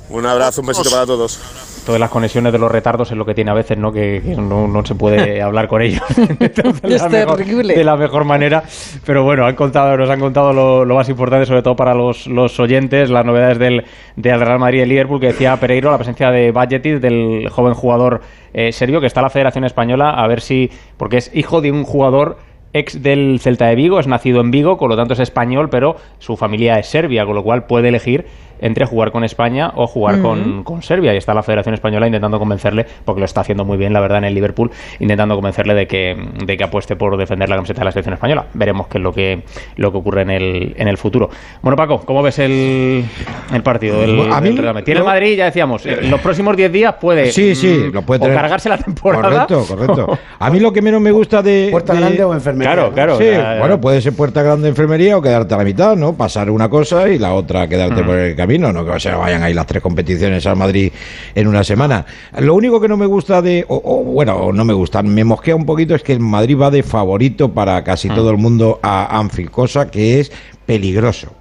Un 0.08 0.25
abrazo, 0.25 0.61
un 0.61 0.69
besito 0.69 0.91
para 0.91 1.05
todos. 1.05 1.41
Todas 1.85 2.00
las 2.00 2.11
conexiones 2.11 2.53
de 2.53 2.58
los 2.58 2.70
retardos 2.70 3.11
es 3.11 3.17
lo 3.17 3.25
que 3.25 3.35
tiene 3.35 3.50
a 3.50 3.55
veces, 3.55 3.79
¿no? 3.79 3.93
Que, 3.93 4.20
no, 4.20 4.85
se 4.85 4.94
puede 4.94 5.41
hablar 5.43 5.69
con 5.69 5.82
ellos 5.82 6.03
de, 6.17 6.99
la 6.99 7.08
mejor, 7.08 7.44
de, 7.44 7.85
la 7.85 7.97
mejor, 7.97 8.25
manera. 8.25 8.64
Pero 9.05 9.25
bueno, 9.25 9.47
han 9.47 9.55
contado, 9.55 9.97
nos 9.97 10.11
han 10.11 10.19
contado 10.19 10.53
lo, 10.85 10.94
más 10.94 11.08
importante, 11.08 11.47
sobre 11.47 11.62
todo 11.62 11.76
para 11.76 11.94
los, 11.94 12.29
oyentes, 12.58 13.11
las 13.11 13.25
novedades 13.25 13.58
del, 13.58 13.85
del 14.17 14.41
Real 14.41 14.58
Madrid 14.58 14.79
y 14.79 14.82
el 14.82 14.88
Liverpool, 14.88 15.20
que 15.20 15.29
decía 15.29 15.56
Pereiro, 15.58 15.91
la 15.91 15.99
presencia 15.99 16.31
de 16.31 16.50
Budgetis, 16.50 17.00
del 17.00 17.49
joven 17.50 17.75
jugador 17.75 18.20
eh, 18.53 18.73
serbio, 18.73 19.00
que 19.00 19.06
está 19.06 19.20
en 19.20 19.25
la 19.25 19.31
Federación 19.31 19.64
Española, 19.64 20.11
a 20.11 20.26
ver 20.26 20.41
si. 20.41 20.70
porque 20.97 21.19
es 21.19 21.31
hijo 21.35 21.61
de 21.61 21.70
un 21.70 21.85
jugador 21.85 22.38
ex 22.73 23.03
del 23.03 23.38
Celta 23.41 23.67
de 23.67 23.75
Vigo, 23.75 24.00
es 24.00 24.06
nacido 24.06 24.41
en 24.41 24.50
Vigo, 24.50 24.76
con 24.76 24.88
lo 24.88 24.97
tanto 24.97 25.14
es 25.14 25.20
español, 25.20 25.69
pero 25.70 25.97
su 26.19 26.37
familia 26.37 26.79
es 26.79 26.88
serbia, 26.88 27.25
con 27.25 27.35
lo 27.35 27.43
cual 27.43 27.67
puede 27.67 27.88
elegir 27.88 28.26
entre 28.61 28.87
jugar 28.87 29.12
con 29.12 29.25
España 29.25 29.73
o 29.75 29.87
jugar 29.87 30.20
con, 30.20 30.64
con, 30.64 30.82
Serbia. 30.82 31.14
Y 31.14 31.17
está 31.17 31.35
la 31.35 31.43
Federación 31.43 31.75
Española 31.75 32.06
intentando 32.06 32.38
convencerle, 32.38 32.87
porque 33.05 33.20
lo 33.20 33.25
está 33.25 33.41
haciendo 33.41 33.64
muy 33.64 33.76
bien, 33.76 33.93
la 33.93 34.00
verdad, 34.00 34.19
en 34.19 34.25
el 34.25 34.35
Liverpool, 34.35 34.70
intentando 35.00 35.35
convencerle 35.35 35.75
de 35.75 35.87
que, 35.87 36.17
de 36.44 36.56
que 36.56 36.64
apueste 36.64 36.97
por 36.97 37.17
defender 37.17 37.49
la 37.49 37.56
camiseta 37.56 37.81
de 37.81 37.85
la 37.87 37.93
selección 37.93 38.14
española. 38.14 38.47
Veremos 38.55 38.88
qué 38.88 38.99
es 38.99 39.05
lo 39.05 39.12
que, 39.12 39.43
lo 39.76 39.93
que 39.93 39.99
ocurre 39.99 40.23
en 40.23 40.31
el, 40.31 40.75
en 40.76 40.88
el 40.88 40.97
futuro. 40.97 41.31
Bueno, 41.62 41.76
Paco, 41.76 42.00
¿cómo 42.05 42.23
ves 42.23 42.38
el, 42.38 43.05
el 43.53 43.62
partido 43.62 44.00
del, 44.00 44.85
Tiene 44.85 45.00
el 45.00 45.06
Madrid, 45.06 45.37
ya 45.37 45.47
decíamos, 45.47 45.85
en 45.87 46.11
los 46.11 46.20
próximos 46.20 46.56
10 46.56 46.73
días 46.73 46.94
puede, 47.00 47.32
sí, 47.32 47.55
sí, 47.55 47.91
lo 47.93 48.03
puede 48.03 48.26
cargarse 48.32 48.69
la 48.69 48.79
temporada. 48.79 49.47
Correcto, 49.47 49.64
correcto. 49.67 50.19
A 50.38 50.50
mí 50.50 50.61
lo 50.61 50.73
que 50.73 50.82
menos 50.82 51.00
me 51.00 51.11
gusta 51.11 51.43
de... 51.43 51.69
Puerta 51.70 51.94
grande 51.94 52.25
o 52.25 52.32
enfermería. 52.32 52.73
Claro, 52.73 52.93
claro. 52.93 53.19
Sí, 53.19 53.31
bueno, 53.58 53.81
puede 53.81 54.00
ser 54.00 54.14
puerta 54.14 54.43
grande 54.43 54.69
enfermería 54.69 55.17
o 55.17 55.23
quedarte 55.23 55.55
a 55.55 55.58
la 55.58 55.64
mitad, 55.64 55.97
¿no? 55.97 56.14
Pasar 56.14 56.50
una 56.50 56.69
cosa 56.69 57.08
y 57.08 57.19
la 57.19 57.35
otra 57.35 57.69
quedarte 57.69 58.03
mm. 58.03 58.06
por 58.06 58.19
el 58.19 58.37
camino, 58.37 58.45
no 58.46 58.87
que 58.87 59.00
sea 59.00 59.16
vayan 59.16 59.43
ahí 59.43 59.54
las 59.54 59.66
tres 59.66 59.82
competiciones 59.82 60.46
al 60.46 60.56
Madrid 60.56 60.93
en 61.34 61.46
una 61.46 61.64
semana. 61.64 62.06
Lo 62.38 62.54
único 62.54 62.81
que 62.81 62.88
no 62.88 62.96
me 62.96 63.06
gusta 63.06 63.43
de, 63.43 63.64
o, 63.69 64.02
bueno, 64.04 64.52
no 64.52 64.64
me 64.64 64.72
gusta, 64.72 65.02
me 65.02 65.25
mosquea 65.25 65.56
un 65.56 65.66
poquito 65.66 65.94
es 65.94 66.02
que 66.02 66.12
el 66.12 66.20
Madrid 66.20 66.58
va 66.58 66.70
de 66.70 66.82
favorito 66.82 67.52
para 67.52 67.82
casi 67.84 68.08
mm. 68.08 68.14
todo 68.14 68.31
el 68.31 68.37
mundo 68.37 68.78
a 68.82 69.19
Anfield, 69.19 69.50
cosa 69.50 69.90
que 69.90 70.20
es 70.20 70.32
peligroso 70.64 71.32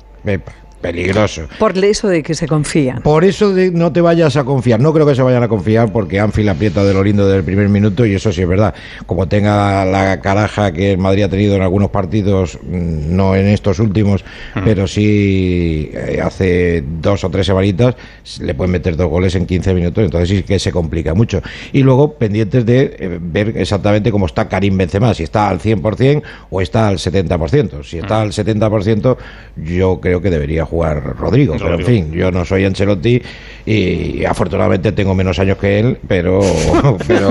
peligroso. 0.86 1.48
Por 1.58 1.78
eso 1.84 2.08
de 2.08 2.22
que 2.22 2.36
se 2.36 2.48
confían. 2.48 3.02
Por 3.02 3.24
eso 3.24 3.54
de 3.54 3.72
no 3.72 3.92
te 3.92 4.02
vayas 4.02 4.36
a 4.36 4.44
confiar. 4.44 4.80
No 4.80 4.94
creo 4.94 5.06
que 5.06 5.16
se 5.16 5.22
vayan 5.22 5.44
a 5.44 5.48
confiar 5.48 5.92
porque 5.92 6.20
Anfield 6.20 6.50
aprieta 6.50 6.84
de 6.84 6.94
lo 6.94 7.04
lindo 7.04 7.28
del 7.28 7.44
primer 7.44 7.70
minuto 7.70 8.06
y 8.06 8.14
eso 8.14 8.32
sí 8.32 8.42
es 8.42 8.48
verdad. 8.48 8.74
Como 9.06 9.28
tenga 9.28 9.84
la 9.86 10.22
caraja 10.22 10.72
que 10.72 10.92
el 10.92 10.98
Madrid 10.98 11.24
ha 11.24 11.30
tenido 11.30 11.56
en 11.56 11.64
algunos 11.64 11.90
partidos, 11.90 12.60
mm, 12.62 13.16
no 13.16 13.36
en 13.36 13.48
estos 13.48 13.80
últimos, 13.80 14.24
mm. 14.54 14.60
pero 14.64 14.88
sí 14.88 15.90
eh, 15.94 16.20
hace 16.24 16.84
dos 17.02 17.24
o 17.24 17.30
tres 17.30 17.48
semanitas, 17.48 17.96
le 18.40 18.54
pueden 18.54 18.72
meter 18.72 18.96
dos 18.96 19.10
goles 19.10 19.36
en 19.36 19.46
15 19.46 19.74
minutos, 19.74 20.04
entonces 20.04 20.30
sí 20.30 20.44
que 20.44 20.60
se 20.60 20.72
complica 20.72 21.14
mucho. 21.14 21.42
Y 21.74 21.82
luego 21.82 22.14
pendientes 22.14 22.66
de 22.66 22.96
eh, 23.00 23.20
ver 23.20 23.58
exactamente 23.58 24.12
cómo 24.12 24.28
está 24.28 24.48
Karim 24.48 24.78
Benzema, 24.78 25.14
si 25.14 25.24
está 25.24 25.50
al 25.50 25.60
100% 25.60 26.22
o 26.50 26.62
está 26.62 26.88
al 26.88 26.98
70%. 26.98 27.84
Si 27.84 27.98
está 27.98 28.20
mm. 28.20 28.22
al 28.22 28.32
70%, 28.32 29.18
yo 29.56 30.00
creo 30.00 30.22
que 30.22 30.30
debería 30.30 30.66
jugar 30.66 30.75
jugar 30.76 31.16
Rodrigo, 31.18 31.56
pero 31.58 31.76
en 31.76 31.86
fin, 31.86 32.12
yo 32.12 32.32
no 32.32 32.44
soy 32.44 32.66
Ancelotti 32.66 33.22
y 33.66 34.24
afortunadamente 34.26 34.92
tengo 34.92 35.16
menos 35.16 35.40
años 35.40 35.58
que 35.58 35.80
él, 35.80 35.98
pero 36.08 36.42
pero 37.08 37.30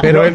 pero, 0.00 0.24
él, 0.24 0.34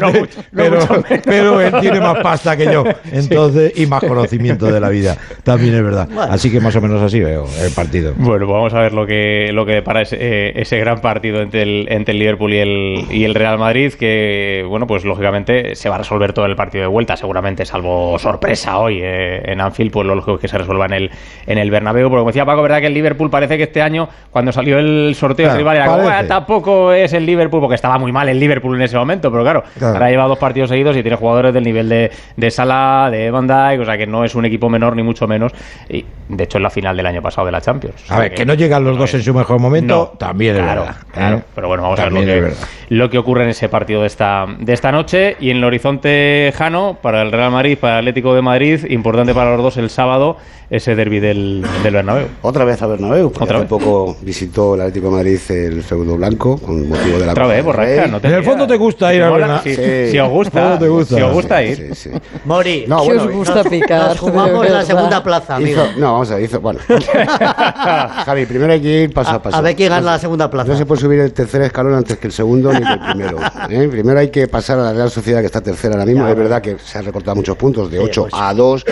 pero, 1.24 1.60
él 1.60 1.74
tiene 1.80 2.00
más 2.00 2.18
pasta 2.18 2.56
que 2.56 2.66
yo, 2.66 2.84
entonces 3.12 3.72
y 3.76 3.86
más 3.86 4.04
conocimiento 4.04 4.66
de 4.66 4.80
la 4.80 4.88
vida, 4.88 5.16
también 5.42 5.74
es 5.74 5.82
verdad. 5.82 6.08
Así 6.30 6.50
que 6.50 6.60
más 6.60 6.76
o 6.76 6.80
menos 6.80 7.00
así 7.02 7.20
veo 7.20 7.46
el 7.60 7.72
partido. 7.72 8.12
Bueno, 8.16 8.46
vamos 8.46 8.74
a 8.74 8.80
ver 8.80 8.92
lo 8.92 9.06
que 9.06 9.50
lo 9.52 9.66
que 9.66 9.72
depara 9.72 10.02
ese, 10.02 10.16
eh, 10.20 10.52
ese 10.56 10.78
gran 10.78 11.00
partido 11.00 11.40
entre 11.40 11.62
el 11.62 11.86
entre 11.90 12.12
el 12.12 12.18
Liverpool 12.18 12.52
y 12.52 12.58
el 12.58 13.04
y 13.10 13.24
el 13.24 13.34
Real 13.34 13.58
Madrid, 13.58 13.92
que 13.94 14.64
bueno, 14.68 14.86
pues 14.86 15.04
lógicamente 15.04 15.74
se 15.74 15.88
va 15.88 15.96
a 15.96 15.98
resolver 15.98 16.32
todo 16.32 16.46
el 16.46 16.54
partido 16.54 16.82
de 16.82 16.88
vuelta, 16.88 17.16
seguramente 17.16 17.64
salvo 17.64 18.18
sorpresa 18.18 18.78
hoy 18.78 19.00
eh, 19.02 19.42
en 19.44 19.60
Anfield, 19.60 19.90
pues 19.90 20.06
lo 20.06 20.14
lógico 20.14 20.36
es 20.36 20.40
que 20.40 20.48
se 20.48 20.58
resuelva 20.58 20.86
en 20.86 20.92
el 20.92 21.10
en 21.46 21.58
el 21.58 21.70
Bernabéu, 21.70 22.10
porque 22.10 22.24
decía 22.32 22.44
Paco, 22.44 22.62
verdad 22.62 22.80
que 22.80 22.86
el 22.86 22.94
Liverpool 22.94 23.30
parece 23.30 23.56
que 23.56 23.64
este 23.64 23.82
año 23.82 24.08
cuando 24.30 24.52
salió 24.52 24.78
el 24.78 25.14
sorteo 25.14 25.54
rival 25.54 25.76
era 25.76 26.26
tampoco 26.26 26.92
es 26.92 27.12
el 27.12 27.26
Liverpool, 27.26 27.60
porque 27.60 27.74
estaba 27.74 27.98
muy 27.98 28.12
mal 28.12 28.28
el 28.28 28.38
Liverpool 28.38 28.76
en 28.76 28.82
ese 28.82 28.96
momento, 28.96 29.30
pero 29.30 29.42
claro, 29.42 29.64
ahora 29.80 30.10
lleva 30.10 30.26
dos 30.26 30.38
partidos 30.38 30.70
seguidos 30.70 30.96
y 30.96 31.02
tiene 31.02 31.16
jugadores 31.16 31.54
del 31.54 31.64
nivel 31.64 31.88
de, 31.88 32.10
de 32.36 32.50
Salah, 32.50 33.10
de 33.10 33.30
Van 33.30 33.46
Dijk, 33.46 33.80
o 33.80 33.84
sea 33.84 33.96
que 33.96 34.06
no 34.06 34.24
es 34.24 34.34
un 34.34 34.44
equipo 34.44 34.68
menor 34.68 34.96
ni 34.96 35.02
mucho 35.02 35.26
menos. 35.26 35.52
Y 35.88 36.04
de 36.28 36.44
hecho 36.44 36.58
es 36.58 36.62
la 36.62 36.70
final 36.70 36.96
del 36.96 37.06
año 37.06 37.22
pasado 37.22 37.46
de 37.46 37.52
la 37.52 37.60
Champions. 37.60 38.10
a 38.10 38.18
ver, 38.18 38.34
que, 38.34 38.46
no 38.46 38.54
llegan 38.54 38.84
los 38.84 38.96
dos 38.96 39.12
en 39.14 39.22
su 39.22 39.34
mejor 39.34 39.60
momento, 39.60 40.14
también 40.18 40.56
es 40.56 40.62
verdad. 40.62 40.96
Claro, 41.12 41.42
pero 41.54 41.68
bueno, 41.68 41.82
vamos 41.82 42.00
a 42.00 42.04
ver 42.04 42.12
lo 42.12 42.20
que, 42.20 42.52
lo 42.88 43.10
que, 43.10 43.18
ocurre 43.18 43.44
en 43.44 43.50
ese 43.50 43.68
partido 43.68 44.00
de 44.00 44.06
esta, 44.06 44.46
de 44.58 44.72
esta 44.72 44.92
noche. 44.92 45.36
Y 45.40 45.50
en 45.50 45.58
el 45.58 45.64
horizonte 45.64 46.52
Jano, 46.56 46.98
para 47.00 47.22
el 47.22 47.32
Real 47.32 47.50
Madrid, 47.50 47.78
para 47.78 47.94
el 47.94 47.98
Atlético 48.00 48.34
de 48.34 48.42
Madrid, 48.42 48.84
importante 48.88 49.34
para 49.34 49.50
los 49.52 49.62
dos 49.62 49.76
el 49.76 49.90
sábado, 49.90 50.36
ese 50.70 50.94
derby 50.94 51.20
del, 51.20 51.64
del 51.82 51.94
Bernabéu. 51.94 52.21
Bernabéu. 52.22 52.38
Otra 52.42 52.64
vez 52.64 52.82
a 52.82 52.86
Bernabéu, 52.86 53.30
porque 53.30 53.44
Otra 53.44 53.56
hace 53.58 53.62
vez. 53.64 53.68
poco 53.70 54.16
visitó 54.22 54.74
el 54.74 54.80
Atlético 54.82 55.06
de 55.06 55.12
Madrid 55.12 55.38
el 55.50 55.82
feudo 55.82 56.16
blanco 56.16 56.58
con 56.58 56.88
motivo 56.88 57.18
de 57.18 57.26
la 57.26 57.32
Otra 57.32 57.44
Copa 57.44 57.54
vez. 57.54 57.64
Rey. 57.98 58.10
No 58.10 58.20
te 58.20 58.28
En 58.28 58.34
el 58.34 58.44
fondo 58.44 58.66
te 58.66 58.76
gusta 58.76 59.14
ir 59.14 59.22
a 59.22 59.30
Bernabéu. 59.30 59.62
Si, 59.62 59.74
Sí. 59.74 60.10
si 60.12 60.18
os 60.18 60.30
gusta, 60.30 60.62
¿Cómo 60.62 60.78
te 60.78 60.88
gusta? 60.88 61.16
si 61.16 61.22
os 61.22 61.32
gusta 61.32 61.62
ir. 61.62 61.76
sí, 61.76 61.94
sí. 61.94 62.10
Mori, 62.44 62.84
No, 62.88 63.00
¿Qué 63.02 63.06
bueno, 63.08 63.22
os 63.24 63.32
gusta 63.32 63.64
picar? 63.64 64.08
nos 64.08 64.18
jugamos 64.20 64.62
de 64.62 64.70
la 64.70 64.84
segunda 64.84 65.22
plaza, 65.22 65.56
amigo. 65.56 65.82
hizo- 65.82 66.00
no, 66.00 66.12
vamos 66.12 66.30
a 66.30 66.34
ver, 66.36 66.44
hizo, 66.44 66.60
bueno. 66.60 66.80
Javi, 68.24 68.46
primero 68.46 68.72
hay 68.72 68.80
que 68.80 69.02
ir 69.04 69.12
paso 69.12 69.30
a, 69.30 69.34
A, 69.34 69.42
paso. 69.42 69.56
a 69.56 69.60
ver 69.60 69.76
quién 69.76 69.88
gana 69.90 70.00
No 70.00 70.06
la 70.06 70.16
se- 70.16 70.22
segunda 70.22 70.50
plaza. 70.50 70.70
No 70.72 70.76
se 70.78 70.86
puede 70.86 71.00
subir 71.00 71.20
el 71.20 71.32
tercer 71.32 71.62
escalón 71.62 71.94
antes 71.94 72.18
que 72.18 72.26
el 72.26 72.32
segundo 72.32 72.72
ni 72.72 72.80
que 72.84 72.92
el 72.92 73.00
primero. 73.00 73.38
¿eh? 73.70 73.88
Primero 73.90 74.18
hay 74.18 74.28
que 74.30 74.48
pasar 74.48 74.78
a 74.78 74.82
la 74.84 74.92
Real 74.92 75.10
Sociedad 75.10 75.40
que 75.40 75.46
está 75.46 75.60
tercera 75.60 75.94
ahora 75.94 76.06
mismo. 76.06 76.26
es 76.26 76.36
verdad 76.36 76.60
que 76.62 76.76
se 76.78 76.98
han 76.98 77.04
recortado 77.04 77.36
muchos 77.36 77.56
puntos, 77.56 77.90
de 77.90 77.98
8 77.98 78.22
pues. 78.30 78.34
a 78.36 78.54
2, 78.54 78.84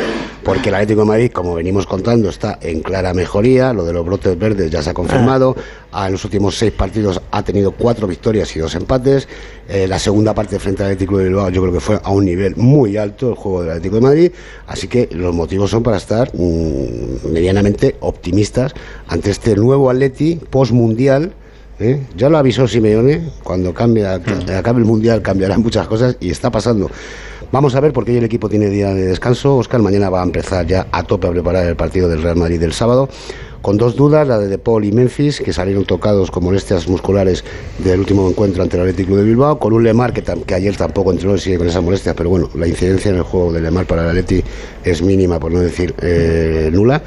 porque 0.44 0.68
el 0.68 0.74
Atlético 0.74 1.00
de 1.00 1.06
Madrid, 1.06 1.30
como 1.32 1.54
venimos 1.54 1.86
contando, 1.86 2.28
está 2.28 2.58
en 2.60 2.80
clara 2.80 3.12
mejoría. 3.20 3.72
Lo 3.72 3.84
de 3.84 3.92
los 3.92 4.04
brotes 4.04 4.38
verdes 4.38 4.70
ya 4.70 4.82
se 4.82 4.90
ha 4.90 4.94
confirmado. 4.94 5.54
Ah, 5.92 6.06
En 6.06 6.12
los 6.12 6.24
últimos 6.24 6.56
seis 6.56 6.72
partidos 6.72 7.20
ha 7.30 7.42
tenido 7.42 7.72
cuatro 7.72 8.06
victorias 8.06 8.54
y 8.56 8.60
dos 8.60 8.74
empates. 8.74 9.28
Eh, 9.68 9.86
la 9.86 9.98
segunda 9.98 10.34
parte 10.34 10.58
frente 10.58 10.82
al 10.82 10.92
Atlético 10.92 11.18
de 11.18 11.24
Bilbao 11.24 11.50
yo 11.50 11.60
creo 11.62 11.74
que 11.74 11.80
fue 11.80 12.00
a 12.02 12.10
un 12.10 12.24
nivel 12.24 12.56
muy 12.56 12.96
alto 12.96 13.28
el 13.30 13.34
juego 13.34 13.62
del 13.62 13.70
Atlético 13.70 13.96
de 13.96 14.00
Madrid. 14.00 14.32
Así 14.66 14.88
que 14.88 15.08
los 15.12 15.34
motivos 15.34 15.70
son 15.70 15.82
para 15.82 15.98
estar 15.98 16.30
mm, 16.34 17.30
medianamente 17.32 17.96
optimistas 18.00 18.72
ante 19.08 19.30
este 19.30 19.54
nuevo 19.54 19.90
Atleti 19.90 20.40
post-mundial. 20.48 21.32
¿eh? 21.78 22.00
Ya 22.16 22.28
lo 22.28 22.38
avisó 22.38 22.66
Simeone, 22.66 23.28
cuando 23.42 23.74
cambia, 23.74 24.14
acabe 24.14 24.78
el 24.78 24.86
Mundial 24.86 25.22
cambiarán 25.22 25.62
muchas 25.62 25.86
cosas 25.86 26.16
y 26.20 26.30
está 26.30 26.50
pasando. 26.50 26.90
Vamos 27.52 27.74
a 27.74 27.80
ver 27.80 27.92
porque 27.92 28.12
hoy 28.12 28.18
el 28.18 28.24
equipo 28.24 28.48
tiene 28.48 28.68
día 28.70 28.94
de 28.94 29.06
descanso. 29.06 29.56
Oscar 29.56 29.82
mañana 29.82 30.08
va 30.08 30.20
a 30.20 30.24
empezar 30.24 30.64
ya 30.68 30.86
a 30.92 31.02
tope 31.02 31.26
a 31.26 31.30
preparar 31.32 31.66
el 31.66 31.74
partido 31.74 32.08
del 32.08 32.22
Real 32.22 32.36
Madrid 32.36 32.60
del 32.60 32.72
sábado. 32.72 33.08
Con 33.60 33.76
dos 33.76 33.96
dudas, 33.96 34.26
la 34.28 34.38
de 34.38 34.46
De 34.46 34.56
Paul 34.56 34.84
y 34.84 34.92
Memphis, 34.92 35.40
que 35.40 35.52
salieron 35.52 35.84
tocados 35.84 36.30
con 36.30 36.44
molestias 36.44 36.86
musculares 36.86 37.44
del 37.78 37.98
último 37.98 38.28
encuentro 38.28 38.62
ante 38.62 38.76
el 38.76 38.82
Atlético 38.82 39.16
de 39.16 39.24
Bilbao, 39.24 39.58
con 39.58 39.72
un 39.72 39.82
Lemar 39.82 40.12
que, 40.12 40.22
que 40.22 40.54
ayer 40.54 40.76
tampoco 40.76 41.10
entró 41.10 41.34
y 41.34 41.40
sigue 41.40 41.58
con 41.58 41.66
esas 41.66 41.82
molestias, 41.82 42.14
pero 42.14 42.30
bueno, 42.30 42.48
la 42.54 42.68
incidencia 42.68 43.10
en 43.10 43.16
el 43.16 43.22
juego 43.22 43.52
de 43.52 43.60
Lemar 43.60 43.84
para 43.84 44.02
el 44.02 44.08
Atleti 44.10 44.44
es 44.84 45.02
mínima, 45.02 45.40
por 45.40 45.50
no 45.50 45.58
decir 45.58 45.92
eh, 46.00 46.70
nula. 46.72 47.02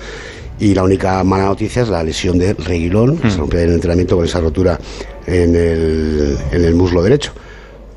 Y 0.60 0.76
la 0.76 0.84
única 0.84 1.24
mala 1.24 1.46
noticia 1.46 1.82
es 1.84 1.90
la 1.90 2.04
lesión 2.04 2.38
de 2.38 2.54
Reguilón, 2.54 3.18
que 3.18 3.32
se 3.32 3.38
rompió 3.38 3.60
en 3.60 3.70
el 3.70 3.76
entrenamiento 3.76 4.18
con 4.18 4.26
esa 4.26 4.42
rotura 4.42 4.78
en 5.26 5.56
el, 5.56 6.38
en 6.52 6.66
el 6.66 6.76
muslo 6.76 7.02
derecho. 7.02 7.32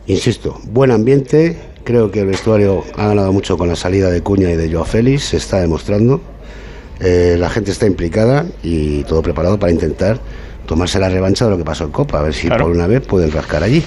Insisto, 0.07 0.61
buen 0.65 0.93
ambiente. 0.93 1.57
Creo 1.87 2.11
que 2.11 2.19
el 2.23 2.27
vestuario 2.27 2.83
ha 2.99 3.07
ganado 3.07 3.33
mucho 3.33 3.57
con 3.57 3.69
la 3.69 3.77
salida 3.77 4.11
de 4.11 4.21
Cuña 4.21 4.51
y 4.51 4.57
de 4.57 4.69
Joao 4.73 4.85
Félix, 4.85 5.27
se 5.27 5.37
está 5.37 5.61
demostrando. 5.61 6.21
Eh, 6.99 7.37
la 7.39 7.49
gente 7.49 7.71
está 7.71 7.87
implicada 7.87 8.45
y 8.61 9.05
todo 9.05 9.23
preparado 9.23 9.57
para 9.57 9.71
intentar 9.71 10.19
tomarse 10.67 10.99
la 10.99 11.09
revancha 11.09 11.45
de 11.45 11.53
lo 11.53 11.59
que 11.59 11.63
pasó 11.63 11.85
en 11.85 11.93
Copa, 11.93 12.19
a 12.19 12.23
ver 12.23 12.35
si 12.35 12.49
Claro. 12.49 12.65
por 12.65 12.75
una 12.75 12.89
vez 12.89 13.07
pueden 13.07 13.31
rascar 13.31 13.63
allí. 13.63 13.85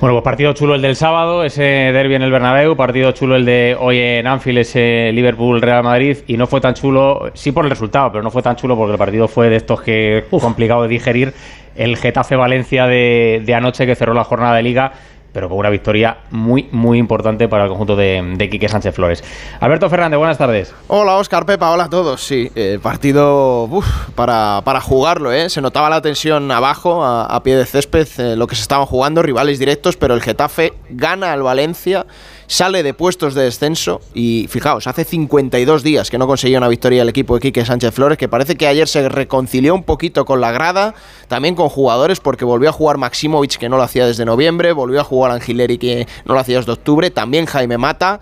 Bueno, 0.00 0.14
pues 0.14 0.22
partido 0.22 0.52
chulo 0.52 0.76
el 0.76 0.82
del 0.82 0.94
sábado, 0.94 1.42
ese 1.42 1.62
derby 1.62 2.14
en 2.14 2.22
el 2.22 2.30
Bernabéu, 2.30 2.76
partido 2.76 3.10
chulo 3.10 3.34
el 3.34 3.44
de 3.44 3.76
hoy 3.76 3.98
en 3.98 4.28
Anfield, 4.28 4.58
ese 4.58 5.10
Liverpool-Real 5.12 5.82
Madrid, 5.82 6.18
y 6.28 6.36
no 6.36 6.46
fue 6.46 6.60
tan 6.60 6.74
chulo, 6.74 7.32
sí 7.34 7.50
por 7.50 7.64
el 7.64 7.70
resultado, 7.70 8.12
pero 8.12 8.22
no 8.22 8.30
fue 8.30 8.42
tan 8.42 8.54
chulo 8.54 8.76
porque 8.76 8.92
el 8.92 8.98
partido 8.98 9.26
fue 9.26 9.48
de 9.48 9.56
estos 9.56 9.82
que 9.82 10.26
complicado 10.30 10.84
de 10.84 10.88
digerir, 10.90 11.34
el 11.74 11.96
Getafe-Valencia 11.96 12.86
de, 12.86 13.42
de 13.44 13.54
anoche 13.56 13.84
que 13.84 13.96
cerró 13.96 14.14
la 14.14 14.22
jornada 14.22 14.54
de 14.54 14.62
Liga, 14.62 14.92
pero 15.32 15.48
con 15.48 15.58
una 15.58 15.70
victoria 15.70 16.18
muy, 16.30 16.68
muy 16.72 16.98
importante 16.98 17.48
para 17.48 17.64
el 17.64 17.70
conjunto 17.70 17.96
de, 17.96 18.34
de 18.36 18.50
Quique 18.50 18.68
Sánchez 18.68 18.94
Flores. 18.94 19.24
Alberto 19.60 19.88
Fernández, 19.88 20.18
buenas 20.18 20.38
tardes. 20.38 20.74
Hola 20.88 21.16
Oscar 21.16 21.46
Pepa, 21.46 21.70
hola 21.70 21.84
a 21.84 21.90
todos. 21.90 22.22
Sí, 22.22 22.50
partido 22.82 23.68
para, 24.14 24.62
para 24.64 24.80
jugarlo, 24.80 25.32
¿eh? 25.32 25.48
se 25.48 25.60
notaba 25.60 25.90
la 25.90 26.02
tensión 26.02 26.50
abajo, 26.50 27.04
a, 27.04 27.26
a 27.26 27.42
pie 27.42 27.56
de 27.56 27.66
césped, 27.66 28.08
eh, 28.18 28.36
lo 28.36 28.46
que 28.46 28.54
se 28.54 28.62
estaban 28.62 28.86
jugando, 28.86 29.22
rivales 29.22 29.58
directos, 29.58 29.96
pero 29.96 30.14
el 30.14 30.22
Getafe 30.22 30.74
gana 30.90 31.32
al 31.32 31.42
Valencia, 31.42 32.06
sale 32.52 32.82
de 32.82 32.92
puestos 32.92 33.32
de 33.34 33.44
descenso 33.44 34.02
y 34.12 34.46
fijaos, 34.50 34.86
hace 34.86 35.04
52 35.04 35.82
días 35.82 36.10
que 36.10 36.18
no 36.18 36.26
conseguía 36.26 36.58
una 36.58 36.68
victoria 36.68 37.00
el 37.00 37.08
equipo 37.08 37.34
de 37.34 37.40
Quique 37.40 37.64
Sánchez 37.64 37.94
Flores, 37.94 38.18
que 38.18 38.28
parece 38.28 38.56
que 38.56 38.66
ayer 38.66 38.86
se 38.86 39.08
reconcilió 39.08 39.74
un 39.74 39.84
poquito 39.84 40.26
con 40.26 40.42
la 40.42 40.52
grada, 40.52 40.94
también 41.28 41.54
con 41.54 41.70
jugadores, 41.70 42.20
porque 42.20 42.44
volvió 42.44 42.68
a 42.68 42.72
jugar 42.72 42.98
Maximovic, 42.98 43.56
que 43.56 43.70
no 43.70 43.78
lo 43.78 43.82
hacía 43.82 44.06
desde 44.06 44.26
noviembre, 44.26 44.72
volvió 44.72 45.00
a 45.00 45.04
jugar 45.04 45.32
Angileri, 45.32 45.78
que 45.78 46.06
no 46.26 46.34
lo 46.34 46.40
hacía 46.40 46.58
desde 46.58 46.72
octubre, 46.72 47.10
también 47.10 47.46
Jaime 47.46 47.78
Mata 47.78 48.20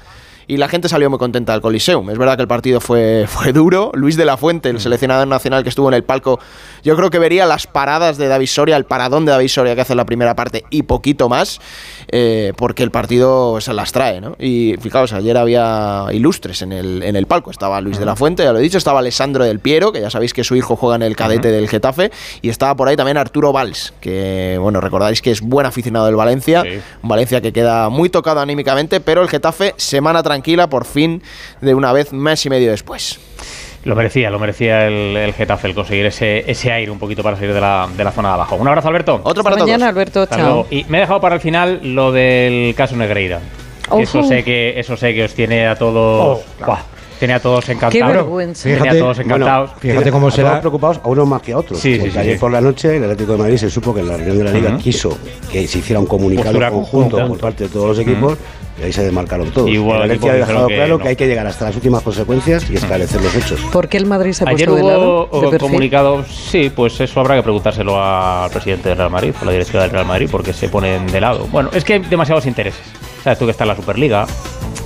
y 0.50 0.56
la 0.56 0.66
gente 0.66 0.88
salió 0.88 1.08
muy 1.08 1.20
contenta 1.20 1.52
del 1.52 1.60
Coliseum. 1.60 2.10
Es 2.10 2.18
verdad 2.18 2.34
que 2.34 2.42
el 2.42 2.48
partido 2.48 2.80
fue, 2.80 3.26
fue 3.28 3.52
duro. 3.52 3.92
Luis 3.94 4.16
de 4.16 4.24
la 4.24 4.36
Fuente, 4.36 4.68
el 4.68 4.80
seleccionador 4.80 5.28
nacional 5.28 5.62
que 5.62 5.68
estuvo 5.68 5.86
en 5.86 5.94
el 5.94 6.02
palco, 6.02 6.40
yo 6.82 6.96
creo 6.96 7.08
que 7.08 7.20
vería 7.20 7.46
las 7.46 7.68
paradas 7.68 8.18
de 8.18 8.26
David 8.26 8.48
Soria, 8.48 8.76
el 8.76 8.84
paradón 8.84 9.24
de 9.24 9.30
David 9.30 9.46
Soria 9.46 9.76
que 9.76 9.82
hace 9.82 9.92
en 9.92 9.98
la 9.98 10.06
primera 10.06 10.34
parte 10.34 10.64
y 10.70 10.82
poquito 10.82 11.28
más, 11.28 11.60
eh, 12.12 12.52
porque 12.56 12.82
el 12.82 12.90
partido 12.90 13.60
se 13.60 13.72
las 13.72 13.92
trae. 13.92 14.20
¿no? 14.20 14.36
Y 14.38 14.74
fijaos, 14.80 15.12
ayer 15.12 15.36
había 15.36 16.06
ilustres 16.12 16.62
en 16.62 16.72
el, 16.72 17.02
en 17.02 17.16
el 17.16 17.26
palco. 17.26 17.50
Estaba 17.50 17.80
Luis 17.80 17.98
de 17.98 18.04
la 18.04 18.16
Fuente, 18.16 18.42
ya 18.42 18.52
lo 18.52 18.58
he 18.58 18.62
dicho, 18.62 18.78
estaba 18.78 18.98
Alessandro 18.98 19.44
del 19.44 19.60
Piero, 19.60 19.92
que 19.92 20.00
ya 20.00 20.10
sabéis 20.10 20.34
que 20.34 20.44
su 20.44 20.56
hijo 20.56 20.76
juega 20.76 20.96
en 20.96 21.02
el 21.02 21.16
cadete 21.16 21.50
del 21.50 21.68
Getafe, 21.68 22.10
y 22.42 22.48
estaba 22.48 22.74
por 22.74 22.88
ahí 22.88 22.96
también 22.96 23.16
Arturo 23.16 23.52
Valls, 23.52 23.92
que, 24.00 24.58
bueno, 24.60 24.80
recordáis 24.80 25.22
que 25.22 25.30
es 25.30 25.40
buen 25.40 25.66
aficionado 25.66 26.06
del 26.06 26.16
Valencia. 26.16 26.62
Sí. 26.62 26.80
Un 27.02 27.08
Valencia 27.08 27.40
que 27.40 27.52
queda 27.52 27.88
muy 27.88 28.08
tocado 28.08 28.40
anímicamente, 28.40 29.00
pero 29.00 29.22
el 29.22 29.28
Getafe, 29.28 29.74
semana 29.76 30.22
tranquila, 30.22 30.68
por 30.68 30.84
fin, 30.84 31.22
de 31.60 31.74
una 31.74 31.92
vez, 31.92 32.12
mes 32.12 32.44
y 32.44 32.50
medio 32.50 32.70
después. 32.70 33.18
Lo 33.84 33.96
merecía, 33.96 34.28
lo 34.30 34.38
merecía 34.38 34.86
el, 34.86 35.16
el 35.16 35.32
Getafe, 35.32 35.68
el 35.68 35.74
conseguir 35.74 36.04
ese, 36.04 36.50
ese 36.50 36.70
aire 36.70 36.90
un 36.90 36.98
poquito 36.98 37.22
para 37.22 37.36
salir 37.36 37.54
de 37.54 37.60
la, 37.62 37.88
de 37.96 38.04
la 38.04 38.12
zona 38.12 38.28
de 38.28 38.34
abajo. 38.34 38.56
Un 38.56 38.68
abrazo, 38.68 38.88
Alberto. 38.88 39.20
Otro 39.24 39.42
para 39.42 39.56
Mañana, 39.56 39.86
todos. 39.86 39.88
Alberto, 39.88 40.22
Hasta 40.22 40.36
chao. 40.36 40.44
luego. 40.46 40.66
Y 40.70 40.84
me 40.88 40.98
he 40.98 41.00
dejado 41.00 41.20
para 41.20 41.34
el 41.36 41.40
final 41.40 41.80
lo 41.82 42.12
del 42.12 42.74
caso 42.76 42.94
Negreira. 42.96 43.40
Eso 43.98 44.22
sé 44.22 44.44
que 44.44 44.78
eso 44.78 44.96
sé 44.96 45.14
que 45.14 45.24
os 45.24 45.34
tiene 45.34 45.66
a 45.66 45.74
todos. 45.76 46.40
Buah, 46.64 46.78
tiene 47.20 47.34
a 47.34 47.40
todos 47.40 47.68
encantados. 47.68 47.92
Qué 47.92 48.02
vergüenza. 48.02 48.62
Tiene 48.64 48.78
a 48.78 48.82
Fíjate, 48.82 48.98
todos 48.98 49.18
encantados. 49.20 49.70
Fíjate 49.78 50.10
cómo 50.10 50.22
todos 50.26 50.34
será. 50.34 50.58
preocupados, 50.60 51.00
a 51.04 51.08
unos 51.08 51.28
más 51.28 51.42
que 51.42 51.52
a 51.52 51.58
otros. 51.58 51.78
Sí, 51.78 52.00
sí, 52.00 52.10
sí, 52.10 52.18
ayer 52.18 52.34
sí. 52.34 52.40
por 52.40 52.50
la 52.50 52.60
noche 52.62 52.96
el 52.96 53.04
Atlético 53.04 53.32
de 53.32 53.38
Madrid 53.38 53.56
se 53.58 53.70
supo 53.70 53.94
que 53.94 54.00
en 54.00 54.08
la 54.08 54.16
reunión 54.16 54.38
de 54.38 54.44
la 54.44 54.50
Liga 54.52 54.70
Ujú. 54.70 54.78
quiso 54.78 55.18
que 55.52 55.68
se 55.68 55.78
hiciera 55.78 56.00
un 56.00 56.06
comunicado 56.06 56.46
Postura 56.48 56.70
conjunto 56.70 57.10
conjunta. 57.18 57.28
por 57.28 57.38
parte 57.38 57.64
de 57.64 57.70
todos 57.70 57.88
los 57.88 57.98
equipos 57.98 58.38
y 58.80 58.84
ahí 58.84 58.92
se 58.92 59.04
desmarcaron 59.04 59.50
todos. 59.50 59.68
Hubo 59.68 59.94
el 59.96 60.02
Atlético 60.02 60.30
ha 60.30 60.32
dejado 60.32 60.66
que 60.68 60.74
claro 60.76 60.96
no. 60.96 61.02
que 61.02 61.08
hay 61.10 61.16
que 61.16 61.26
llegar 61.26 61.46
hasta 61.46 61.66
las 61.66 61.74
últimas 61.76 62.02
consecuencias 62.02 62.70
y 62.70 62.76
esclarecer 62.76 63.20
los 63.20 63.34
hechos. 63.36 63.60
¿Por 63.70 63.88
qué 63.88 63.98
el 63.98 64.06
Madrid 64.06 64.32
se 64.32 64.44
ha 64.44 64.48
Ayer 64.48 64.66
puesto 64.68 64.86
de 64.86 64.90
lado? 64.90 65.28
hubo 65.30 65.40
de 65.42 65.46
uh, 65.46 65.50
perfil? 65.50 65.58
comunicado, 65.68 66.24
sí, 66.24 66.72
pues 66.74 66.98
eso 67.00 67.20
habrá 67.20 67.36
que 67.36 67.42
preguntárselo 67.42 68.02
al 68.02 68.50
presidente 68.50 68.88
del 68.88 68.96
Real 68.96 69.10
Madrid, 69.10 69.34
a 69.38 69.44
la 69.44 69.52
directiva 69.52 69.82
del 69.82 69.90
Real 69.90 70.06
Madrid, 70.06 70.28
porque 70.32 70.54
se 70.54 70.70
ponen 70.70 71.06
de 71.08 71.20
lado. 71.20 71.46
Bueno, 71.52 71.68
es 71.74 71.84
que 71.84 71.92
hay 71.94 71.98
demasiados 71.98 72.46
intereses. 72.46 72.80
Sabes 73.22 73.38
tú 73.38 73.44
que 73.44 73.50
está 73.50 73.64
en 73.64 73.68
la 73.68 73.76
Superliga, 73.76 74.26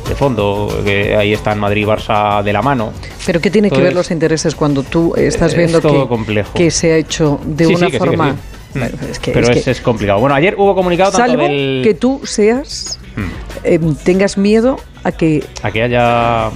de 0.09 0.15
fondo, 0.15 0.83
que 0.85 1.17
ahí 1.17 1.33
están 1.33 1.59
Madrid 1.59 1.83
y 1.83 1.85
Barça 1.85 2.43
de 2.43 2.53
la 2.53 2.63
mano. 2.63 2.93
Pero 3.27 3.41
¿qué 3.41 3.51
tiene 3.51 3.71
que 3.71 3.81
ver 3.81 3.95
los 3.95 4.11
intereses 4.11 4.55
cuando 4.55 4.83
tú 4.83 5.15
estás 5.17 5.53
es 5.53 5.59
viendo 5.59 5.81
que, 5.81 6.07
complejo. 6.09 6.53
que 6.55 6.71
se 6.71 6.93
ha 6.93 6.97
hecho 6.97 7.41
de 7.45 7.67
Sí, 7.67 7.75
una 7.75 7.91
sí, 7.91 7.99
forma... 7.99 8.31
sí. 8.33 8.37
Bueno, 8.79 8.97
es 9.11 9.19
que- 9.21 9.31
Pero 9.33 9.51
es 9.51 9.57
es, 9.59 9.65
que- 9.65 9.71
es 9.71 9.81
complicado. 9.81 10.19
Bueno, 10.21 10.35
ayer 10.35 10.57
hubo 10.59 10.75
comunicado 10.75 11.13
tanto 11.13 11.29
salvo 11.29 11.45
del... 11.45 11.81
que 11.85 11.95
tú 11.95 12.21
seas, 12.25 12.99
Hmm. 13.17 13.29
eh, 13.63 13.79
tengas 14.03 14.37
miedo 14.37 14.77
a 15.05 15.13
que 15.13 15.45
A 15.63 15.71
que 15.71 15.83
haya... 15.85 16.51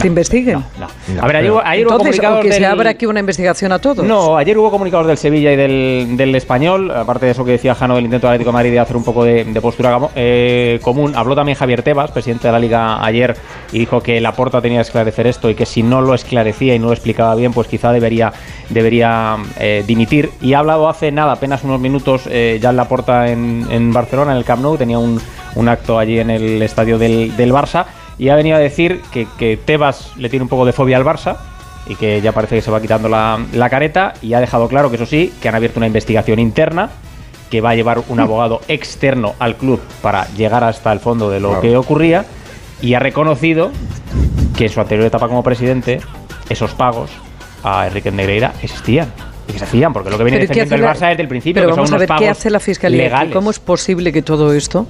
te 0.00 0.06
investiguen. 0.06 0.62
No. 0.78 0.86
A 1.22 1.26
ver, 1.26 1.36
ayer, 1.36 1.50
hubo- 1.50 1.62
ayer 1.64 1.86
hubo 1.86 1.92
Entonces, 1.94 2.20
comunicados 2.20 2.40
que 2.44 2.52
se 2.52 2.60
del- 2.60 2.64
abra 2.70 2.90
aquí 2.90 3.06
una 3.06 3.20
investigación 3.20 3.72
a 3.72 3.78
todos. 3.78 4.04
No, 4.04 4.36
ayer 4.36 4.56
hubo 4.58 4.70
comunicados 4.70 5.06
del 5.06 5.16
Sevilla 5.16 5.52
y 5.52 5.56
del, 5.56 6.16
del 6.16 6.34
Español, 6.34 6.90
aparte 6.90 7.26
de 7.26 7.32
eso 7.32 7.44
que 7.44 7.52
decía 7.52 7.74
Jano 7.74 7.94
del 7.96 8.04
intento 8.04 8.26
del 8.26 8.34
Atlético 8.34 8.50
de 8.50 8.54
Madrid 8.54 8.70
de 8.72 8.80
hacer 8.80 8.96
un 8.96 9.04
poco 9.04 9.24
de, 9.24 9.44
de 9.44 9.60
postura 9.60 9.98
eh, 10.14 10.78
común. 10.82 11.12
Habló 11.16 11.34
también 11.34 11.56
Javier 11.56 11.82
Tebas, 11.82 12.10
presidente 12.10 12.48
de 12.48 12.52
la 12.52 12.58
Liga 12.58 13.04
ayer, 13.04 13.36
y 13.72 13.78
dijo 13.78 14.00
que 14.02 14.20
Laporta 14.20 14.60
tenía 14.60 14.78
que 14.78 14.82
esclarecer 14.82 15.26
esto 15.26 15.48
y 15.50 15.54
que 15.54 15.66
si 15.66 15.82
no 15.82 16.00
lo 16.02 16.14
esclarecía 16.14 16.74
y 16.74 16.78
no 16.78 16.86
lo 16.86 16.92
explicaba 16.92 17.34
bien, 17.34 17.52
pues 17.52 17.66
quizá 17.68 17.92
debería, 17.92 18.32
debería 18.70 19.36
eh, 19.58 19.84
dimitir. 19.86 20.30
Y 20.40 20.54
ha 20.54 20.58
hablado 20.60 20.88
hace 20.88 21.10
nada, 21.12 21.32
apenas 21.32 21.64
unos 21.64 21.80
minutos, 21.80 22.22
eh, 22.28 22.58
ya 22.60 22.70
en 22.70 22.76
Laporta 22.76 23.28
en, 23.30 23.66
en 23.70 23.92
Barcelona, 23.92 24.32
en 24.32 24.38
el 24.38 24.44
Camp 24.44 24.62
Nou, 24.62 24.76
tenía 24.76 24.98
un, 24.98 25.20
un 25.54 25.68
acto 25.68 25.98
allí 25.98 26.18
en 26.18 26.30
el 26.30 26.60
estadio 26.62 26.98
del, 26.98 27.36
del 27.36 27.52
Barça, 27.52 27.84
y 28.18 28.28
ha 28.28 28.36
venido 28.36 28.56
a 28.56 28.60
decir 28.60 29.02
que, 29.12 29.26
que 29.38 29.56
Tebas 29.56 30.16
le 30.16 30.28
tiene 30.28 30.42
un 30.44 30.48
poco 30.48 30.64
de 30.64 30.72
fobia 30.72 30.96
al 30.96 31.04
Barça, 31.04 31.36
y 31.88 31.94
que 31.94 32.20
ya 32.20 32.32
parece 32.32 32.56
que 32.56 32.62
se 32.62 32.70
va 32.70 32.80
quitando 32.80 33.08
la, 33.08 33.38
la 33.52 33.70
careta 33.70 34.14
y 34.20 34.34
ha 34.34 34.40
dejado 34.40 34.68
claro 34.68 34.90
que 34.90 34.96
eso 34.96 35.06
sí, 35.06 35.32
que 35.40 35.48
han 35.48 35.54
abierto 35.54 35.78
una 35.78 35.86
investigación 35.86 36.38
interna 36.38 36.90
que 37.50 37.60
va 37.60 37.70
a 37.70 37.74
llevar 37.74 38.02
un 38.08 38.20
abogado 38.20 38.60
externo 38.68 39.34
al 39.38 39.56
club 39.56 39.80
para 40.02 40.26
llegar 40.34 40.64
hasta 40.64 40.92
el 40.92 41.00
fondo 41.00 41.30
de 41.30 41.40
lo 41.40 41.60
que 41.60 41.76
ocurría 41.76 42.24
y 42.82 42.94
ha 42.94 42.98
reconocido 42.98 43.70
que 44.56 44.64
en 44.64 44.70
su 44.70 44.80
anterior 44.80 45.06
etapa 45.06 45.28
como 45.28 45.42
presidente 45.42 46.00
esos 46.48 46.74
pagos 46.74 47.10
a 47.62 47.86
Enrique 47.86 48.10
Negreira 48.10 48.52
existían 48.62 49.12
y 49.48 49.52
que 49.52 49.58
se 49.58 49.66
fían, 49.66 49.92
porque 49.92 50.10
lo 50.10 50.18
que 50.18 50.24
viene 50.24 50.38
Pero 50.40 50.48
¿qué 50.52 50.60
defendiendo 50.60 50.74
el 50.88 50.92
la- 50.94 50.94
Barça 51.06 51.08
desde 51.10 51.22
el 51.22 51.28
principio, 51.28 51.62
Pero 51.62 51.68
que 51.68 51.70
son 51.74 51.76
vamos 51.76 51.92
a 51.92 51.96
unos 51.96 52.08
ver 52.08 52.18
qué 52.18 52.28
hace 52.28 52.50
la 52.50 52.60
Fiscalía. 52.60 53.02
legales. 53.04 53.32
¿Cómo 53.32 53.50
es 53.50 53.58
posible 53.60 54.12
que 54.12 54.22
todo 54.22 54.52
esto 54.52 54.86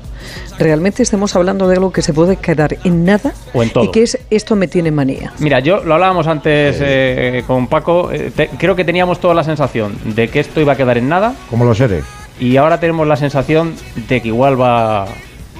realmente 0.59 1.03
estemos 1.03 1.37
hablando 1.37 1.69
de 1.69 1.75
algo 1.77 1.93
que 1.93 2.03
se 2.03 2.13
puede 2.15 2.37
quedar 2.37 2.77
en 2.85 3.05
nada 3.05 3.33
O 3.53 3.63
en 3.63 3.71
todo. 3.71 3.85
y 3.85 3.91
que 3.91 4.03
es 4.03 4.19
esto 4.31 4.57
me 4.57 4.67
tiene 4.69 4.91
manía? 4.91 5.33
Mira, 5.39 5.61
yo 5.61 5.85
lo 5.85 5.95
hablábamos 5.95 6.27
antes 6.27 6.77
eh, 6.81 7.45
con 7.47 7.67
Paco, 7.67 8.11
eh, 8.13 8.33
te- 8.35 8.49
creo 8.59 8.75
que 8.77 8.85
teníamos 8.85 9.21
toda 9.21 9.35
la 9.35 9.45
sensación 9.45 9.97
de 10.15 10.29
que 10.29 10.41
esto 10.41 10.61
iba 10.61 10.73
a 10.73 10.77
quedar 10.77 10.97
en 10.99 11.09
nada 11.09 11.35
Como 11.51 11.65
los 11.65 11.77
seres. 11.79 12.05
y 12.41 12.57
ahora 12.57 12.81
tenemos 12.81 13.07
la 13.07 13.17
sensación 13.17 13.75
de 14.09 14.21
que 14.23 14.29
igual 14.29 14.61
va 14.61 15.05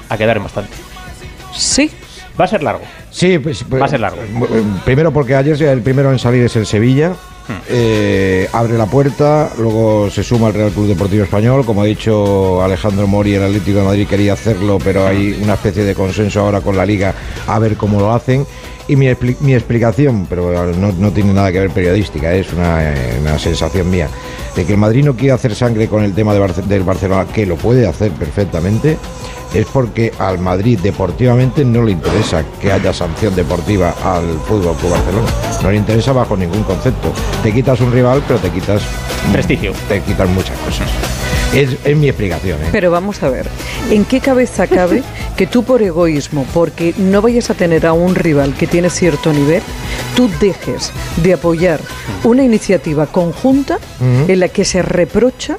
a 0.09 0.17
quedar 0.17 0.37
en 0.39 0.43
bastante. 0.45 0.71
Sí. 1.55 1.91
Va 2.39 2.45
a 2.45 2.49
ser 2.49 2.63
largo. 2.63 2.83
Sí, 3.11 3.39
pues, 3.39 3.65
pues, 3.69 3.81
Va 3.81 3.87
a 3.87 3.89
ser 3.89 4.01
largo. 4.01 4.19
eh, 4.23 4.63
Primero 4.85 5.11
porque 5.11 5.35
ayer 5.35 5.61
el 5.63 5.81
primero 5.81 6.13
en 6.13 6.19
salir 6.19 6.45
es 6.45 6.55
el 6.57 6.67
Sevilla. 6.67 7.13
Eh, 7.69 8.49
abre 8.53 8.77
la 8.77 8.87
puerta, 8.87 9.53
luego 9.59 10.11
se 10.11 10.23
suma 10.23 10.49
el 10.49 10.55
Real 10.55 10.73
Club 10.73 10.89
Deportivo 10.89 11.25
Español. 11.25 11.65
Como 11.65 11.83
ha 11.83 11.85
dicho 11.85 12.63
Alejandro 12.63 13.07
Mori, 13.07 13.35
el 13.35 13.43
Atlético 13.45 13.79
de 13.79 13.85
Madrid 13.85 14.07
quería 14.09 14.33
hacerlo, 14.33 14.79
pero 14.83 15.07
hay 15.07 15.39
una 15.43 15.55
especie 15.55 15.85
de 15.85 15.95
consenso 15.95 16.41
ahora 16.41 16.61
con 16.61 16.77
la 16.77 16.87
Liga 16.87 17.15
a 17.47 17.59
ver 17.59 17.77
cómo 17.77 18.01
lo 18.01 18.13
hacen. 18.13 18.47
Y 18.89 18.95
mi, 18.97 19.07
expli- 19.07 19.37
mi 19.41 19.53
explicación, 19.55 20.27
pero 20.29 20.73
no, 20.75 20.93
no 20.93 21.11
tiene 21.11 21.33
nada 21.33 21.51
que 21.51 21.59
ver 21.61 21.71
periodística, 21.71 22.33
es 22.33 22.53
una, 22.53 22.93
eh, 22.93 23.19
una 23.21 23.39
sensación 23.39 23.91
mía, 23.91 24.09
de 24.55 24.65
que 24.65 24.73
el 24.73 24.79
Madrid 24.79 25.05
no 25.05 25.15
quiere 25.17 25.33
hacer 25.33 25.55
sangre 25.57 25.89
con 25.89 26.05
el 26.05 26.15
tema 26.15 26.33
de 26.33 26.41
Barce- 26.41 26.63
del 26.65 26.85
Barcelona, 26.85 27.27
que 27.33 27.47
lo 27.47 27.57
puede 27.57 27.87
hacer 27.87 28.13
perfectamente, 28.13 28.97
es 29.55 29.67
porque 29.73 30.13
al 30.19 30.39
Madrid 30.39 30.79
deportivamente 30.83 31.65
no 31.65 31.83
le 31.83 31.93
interesa 31.93 32.45
que 32.61 32.71
haya 32.71 32.93
sanción 32.93 33.35
deportiva 33.35 33.95
al 34.05 34.39
Fútbol 34.47 34.77
Club 34.77 34.91
Barcelona. 34.93 35.29
No 35.63 35.71
le 35.71 35.77
interesa 35.79 36.13
bajo 36.13 36.37
ningún 36.37 36.63
concepto. 36.65 37.13
Te 37.43 37.53
quitas 37.53 37.81
un 37.81 37.91
rival, 37.93 38.23
pero 38.29 38.39
te 38.39 38.51
quitas 38.51 38.83
Prestigio. 39.33 39.73
Te 39.89 40.01
quitas 40.03 40.29
muchas 40.29 40.57
cosas. 40.59 40.89
Es, 41.55 41.77
es 41.85 41.97
mi 41.97 42.09
explicación. 42.09 42.61
¿eh? 42.63 42.69
Pero 42.73 42.91
vamos 42.91 43.23
a 43.23 43.31
ver, 43.31 43.47
¿en 43.91 44.05
qué 44.05 44.21
cabeza 44.21 44.67
cabe 44.67 45.03
que 45.37 45.47
tú 45.47 45.65
por 45.65 45.83
egoísmo, 45.83 46.47
porque 46.53 46.95
no 46.99 47.23
vayas 47.23 47.51
a 47.51 47.55
tener 47.55 47.87
a 47.87 47.93
un 47.93 48.15
rival 48.15 48.55
que 48.55 48.67
tiene 48.67 48.91
cierto 48.91 49.33
nivel, 49.33 49.63
tú 50.15 50.31
dejes 50.41 50.93
de 51.23 51.35
apoyar 51.35 51.81
una 52.25 52.43
iniciativa 52.43 53.07
conjunta 53.07 53.79
en 54.01 54.41
la 54.41 54.49
que 54.49 54.65
se 54.65 54.83
reprocha 54.83 55.59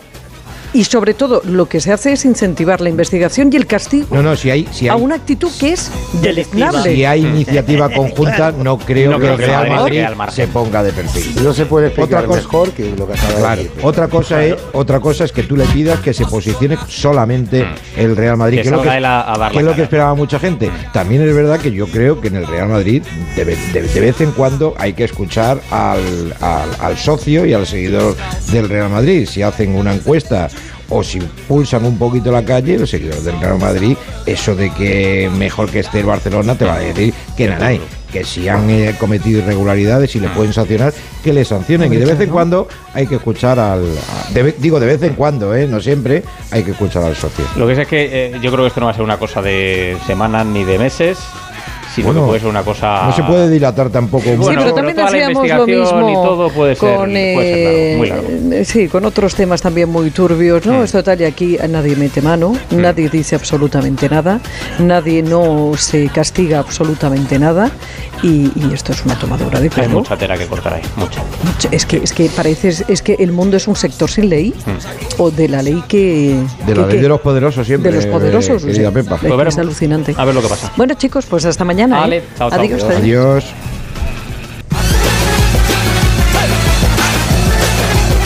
y 0.77 0.83
sobre 0.83 1.13
todo 1.15 1.41
lo 1.43 1.67
que 1.67 1.79
se 1.79 1.91
hace 1.91 2.13
es 2.13 2.23
incentivar 2.23 2.81
la 2.81 2.89
investigación 2.89 3.49
y 3.51 3.55
el 3.55 3.65
castigo 3.65 4.07
No, 4.15 4.21
no, 4.21 4.35
si 4.35 4.51
hay, 4.51 4.67
si 4.71 4.87
a 4.87 4.95
una 4.95 5.15
actitud 5.15 5.49
que 5.59 5.73
es 5.73 5.91
deleznable. 6.21 6.93
si 6.93 7.03
hay 7.03 7.25
iniciativa 7.25 7.89
conjunta, 7.93 8.51
no 8.51 8.77
creo 8.77 9.11
No 9.11 9.17
que 9.17 9.23
creo 9.23 9.33
el 9.33 9.39
que 9.39 9.45
Real 9.47 9.69
Madrid 9.69 10.03
se 10.31 10.47
ponga 10.47 10.83
de 10.83 10.91
perfil. 10.93 11.43
No 11.43 11.51
se 11.53 11.65
puede 11.65 11.87
explicar 11.87 12.25
Otra 12.25 12.27
cosa- 12.27 12.41
mejor 12.41 12.71
que 12.71 12.91
lo 12.95 13.07
que 13.07 13.13
acaba 13.13 13.29
de 13.33 13.39
Claro, 13.39 13.63
decir. 13.63 13.79
otra 13.81 14.07
cosa 14.07 14.43
es 14.45 14.55
otra 14.73 14.99
cosa 14.99 15.23
es 15.23 15.31
que 15.31 15.43
tú 15.43 15.57
le 15.57 15.65
pidas 15.65 15.99
que 15.99 16.13
se 16.13 16.25
posicione 16.25 16.77
solamente 16.87 17.65
el 17.95 18.15
Real 18.15 18.37
Madrid, 18.37 18.57
Que 18.57 18.63
que, 18.63 18.69
es 18.69 18.75
lo 18.75 18.81
que, 18.83 18.99
la 18.99 19.51
es 19.53 19.63
lo 19.63 19.75
que 19.75 19.81
esperaba 19.83 20.13
mucha 20.13 20.37
gente. 20.39 20.69
También 20.93 21.27
es 21.27 21.33
verdad 21.33 21.59
que 21.59 21.71
yo 21.71 21.87
creo 21.87 22.21
que 22.21 22.27
en 22.27 22.35
el 22.35 22.45
Real 22.45 22.69
Madrid 22.69 23.01
de, 23.35 23.45
de- 23.45 23.55
de 23.87 23.99
vez 23.99 24.21
en 24.21 24.31
cuando 24.31 24.75
hay 24.77 24.93
que 24.93 25.05
escuchar 25.05 25.59
al, 25.71 26.35
al- 26.39 26.75
al 26.79 26.97
socio 26.97 27.45
y 27.47 27.53
al 27.53 27.65
seguidor 27.65 28.15
del 28.51 28.69
Real 28.69 28.89
Madrid. 28.89 29.27
Si 29.27 29.41
hacen 29.41 29.75
una 29.75 29.93
encuesta 29.93 30.49
o 30.89 31.03
si 31.03 31.19
pulsan 31.47 31.85
un 31.85 31.97
poquito 31.97 32.31
la 32.31 32.43
calle, 32.45 32.77
los 32.77 32.89
seguidores 32.89 33.23
del 33.23 33.39
Real 33.39 33.57
Madrid, 33.59 33.95
eso 34.25 34.55
de 34.55 34.69
que 34.71 35.29
mejor 35.37 35.69
que 35.69 35.79
esté 35.79 35.99
el 35.99 36.05
Barcelona 36.05 36.55
te 36.55 36.65
va 36.65 36.75
a 36.75 36.79
decir 36.79 37.13
que 37.35 37.47
nada 37.47 37.67
hay. 37.67 37.81
Que 38.11 38.23
si 38.23 38.47
han 38.47 38.69
eh, 38.69 38.95
cometido 38.97 39.39
irregularidades 39.39 40.15
y 40.15 40.21
le 40.21 40.29
pueden 40.29 40.53
sancionar, 40.53 40.93
que 41.21 41.33
le 41.33 41.43
sancionen. 41.43 41.91
Y 41.91 41.97
de 41.97 42.05
vez 42.05 42.19
en 42.21 42.29
cuando 42.29 42.67
hay 42.93 43.05
que 43.05 43.15
escuchar 43.15 43.59
al. 43.59 43.81
a- 43.83 44.31
de 44.33 44.55
digo, 44.59 44.79
de 44.79 44.85
vez 44.85 45.03
en 45.03 45.13
cuando, 45.15 45.53
¿eh? 45.53 45.67
no 45.67 45.81
siempre, 45.81 46.23
hay 46.51 46.63
que 46.63 46.71
escuchar 46.71 47.03
al 47.03 47.17
socio. 47.17 47.43
Lo 47.57 47.67
que 47.67 47.73
es, 47.73 47.79
es 47.79 47.87
que 47.87 48.27
eh, 48.27 48.31
yo 48.41 48.49
creo 48.49 48.63
que 48.63 48.67
esto 48.69 48.79
no 48.79 48.85
va 48.85 48.93
a 48.93 48.95
ser 48.95 49.03
una 49.03 49.17
cosa 49.17 49.41
de 49.41 49.97
semanas 50.07 50.45
ni 50.45 50.63
de 50.63 50.79
meses, 50.79 51.17
sino 52.01 52.07
Bueno, 52.07 52.21
que 52.21 52.27
puede 52.27 52.39
ser 52.39 52.49
una 52.49 52.63
cosa... 52.63 53.05
No 53.07 53.13
se 53.15 53.23
puede 53.23 53.49
dilatar 53.49 53.89
tampoco 53.89 54.23
Sí, 54.25 54.35
Bueno, 54.37 54.61
pero 54.61 54.73
también 54.73 54.95
decíamos 54.97 55.47
lo 55.49 55.65
mismo 55.67 56.09
y 56.09 56.13
todo 56.13 56.49
puede 56.49 56.75
ser- 56.75 56.95
con, 56.95 57.09
puede 57.09 57.53
ser 57.53 57.63
largo, 57.73 57.97
muy 57.97 58.09
largo. 58.09 58.53
eh, 58.55 58.65
sí, 58.65 58.87
con 58.87 59.05
otros 59.05 59.35
temas 59.35 59.61
también 59.61 59.89
muy 59.89 60.11
turbios, 60.11 60.65
¿no? 60.65 60.79
Mm. 60.79 60.83
Esto 60.83 61.03
tal 61.03 61.19
y 61.21 61.25
aquí 61.25 61.57
nadie 61.69 61.95
mete 61.95 62.21
mano, 62.21 62.53
nadie 62.71 63.09
dice 63.09 63.35
absolutamente 63.35 64.09
nada, 64.09 64.39
nadie 64.79 65.21
no 65.23 65.71
se 65.77 66.07
castiga 66.09 66.59
absolutamente 66.59 67.39
nada 67.39 67.69
y, 68.23 68.51
y 68.55 68.71
esto 68.73 68.91
es 68.93 69.03
una 69.05 69.17
tomadura 69.19 69.59
de 69.59 69.65
Hay 69.65 69.69
pelo. 69.69 69.89
mucha 69.99 70.17
tela 70.17 70.37
que 70.37 70.45
cortar 70.45 70.75
ahí, 70.75 70.81
mucha. 70.95 71.21
Mucho- 71.43 71.69
Es 71.71 71.85
que 71.85 71.97
es 71.97 72.13
que 72.13 72.29
parece 72.35 72.69
es 72.87 73.01
que 73.01 73.15
el 73.19 73.31
mundo 73.31 73.57
es 73.57 73.67
un 73.67 73.75
sector 73.75 74.09
sin 74.09 74.29
ley 74.29 74.53
Mm. 74.65 75.21
o 75.21 75.31
de 75.31 75.47
la 75.47 75.61
ley 75.61 75.83
que 75.87 76.35
De 76.65 76.73
que- 76.73 76.75
la 76.75 76.87
ley 76.87 76.95
que- 76.97 77.01
de 77.01 77.07
los 77.09 77.21
poderosos 77.21 77.65
siempre. 77.67 77.91
de 77.91 77.97
los 77.97 78.05
poderosos, 78.07 78.63
eh, 78.65 78.89
Pepa. 78.93 79.15
es 79.15 79.21
Pues 79.21 79.47
es 79.47 79.57
alucinante. 79.57 80.13
A 80.17 80.25
ver 80.25 80.33
lo 80.35 80.41
que 80.41 80.47
pasa. 80.47 80.71
Bueno 80.75 80.93
chicos, 80.95 81.25
pues 81.25 81.45
hasta 81.45 81.63
mañana. 81.63 81.86
¿Eh? 81.87 81.99
Vale, 81.99 82.23
chao, 82.37 82.49
chao. 82.49 82.59
Adiós. 82.59 82.83
Adiós. 82.83 83.66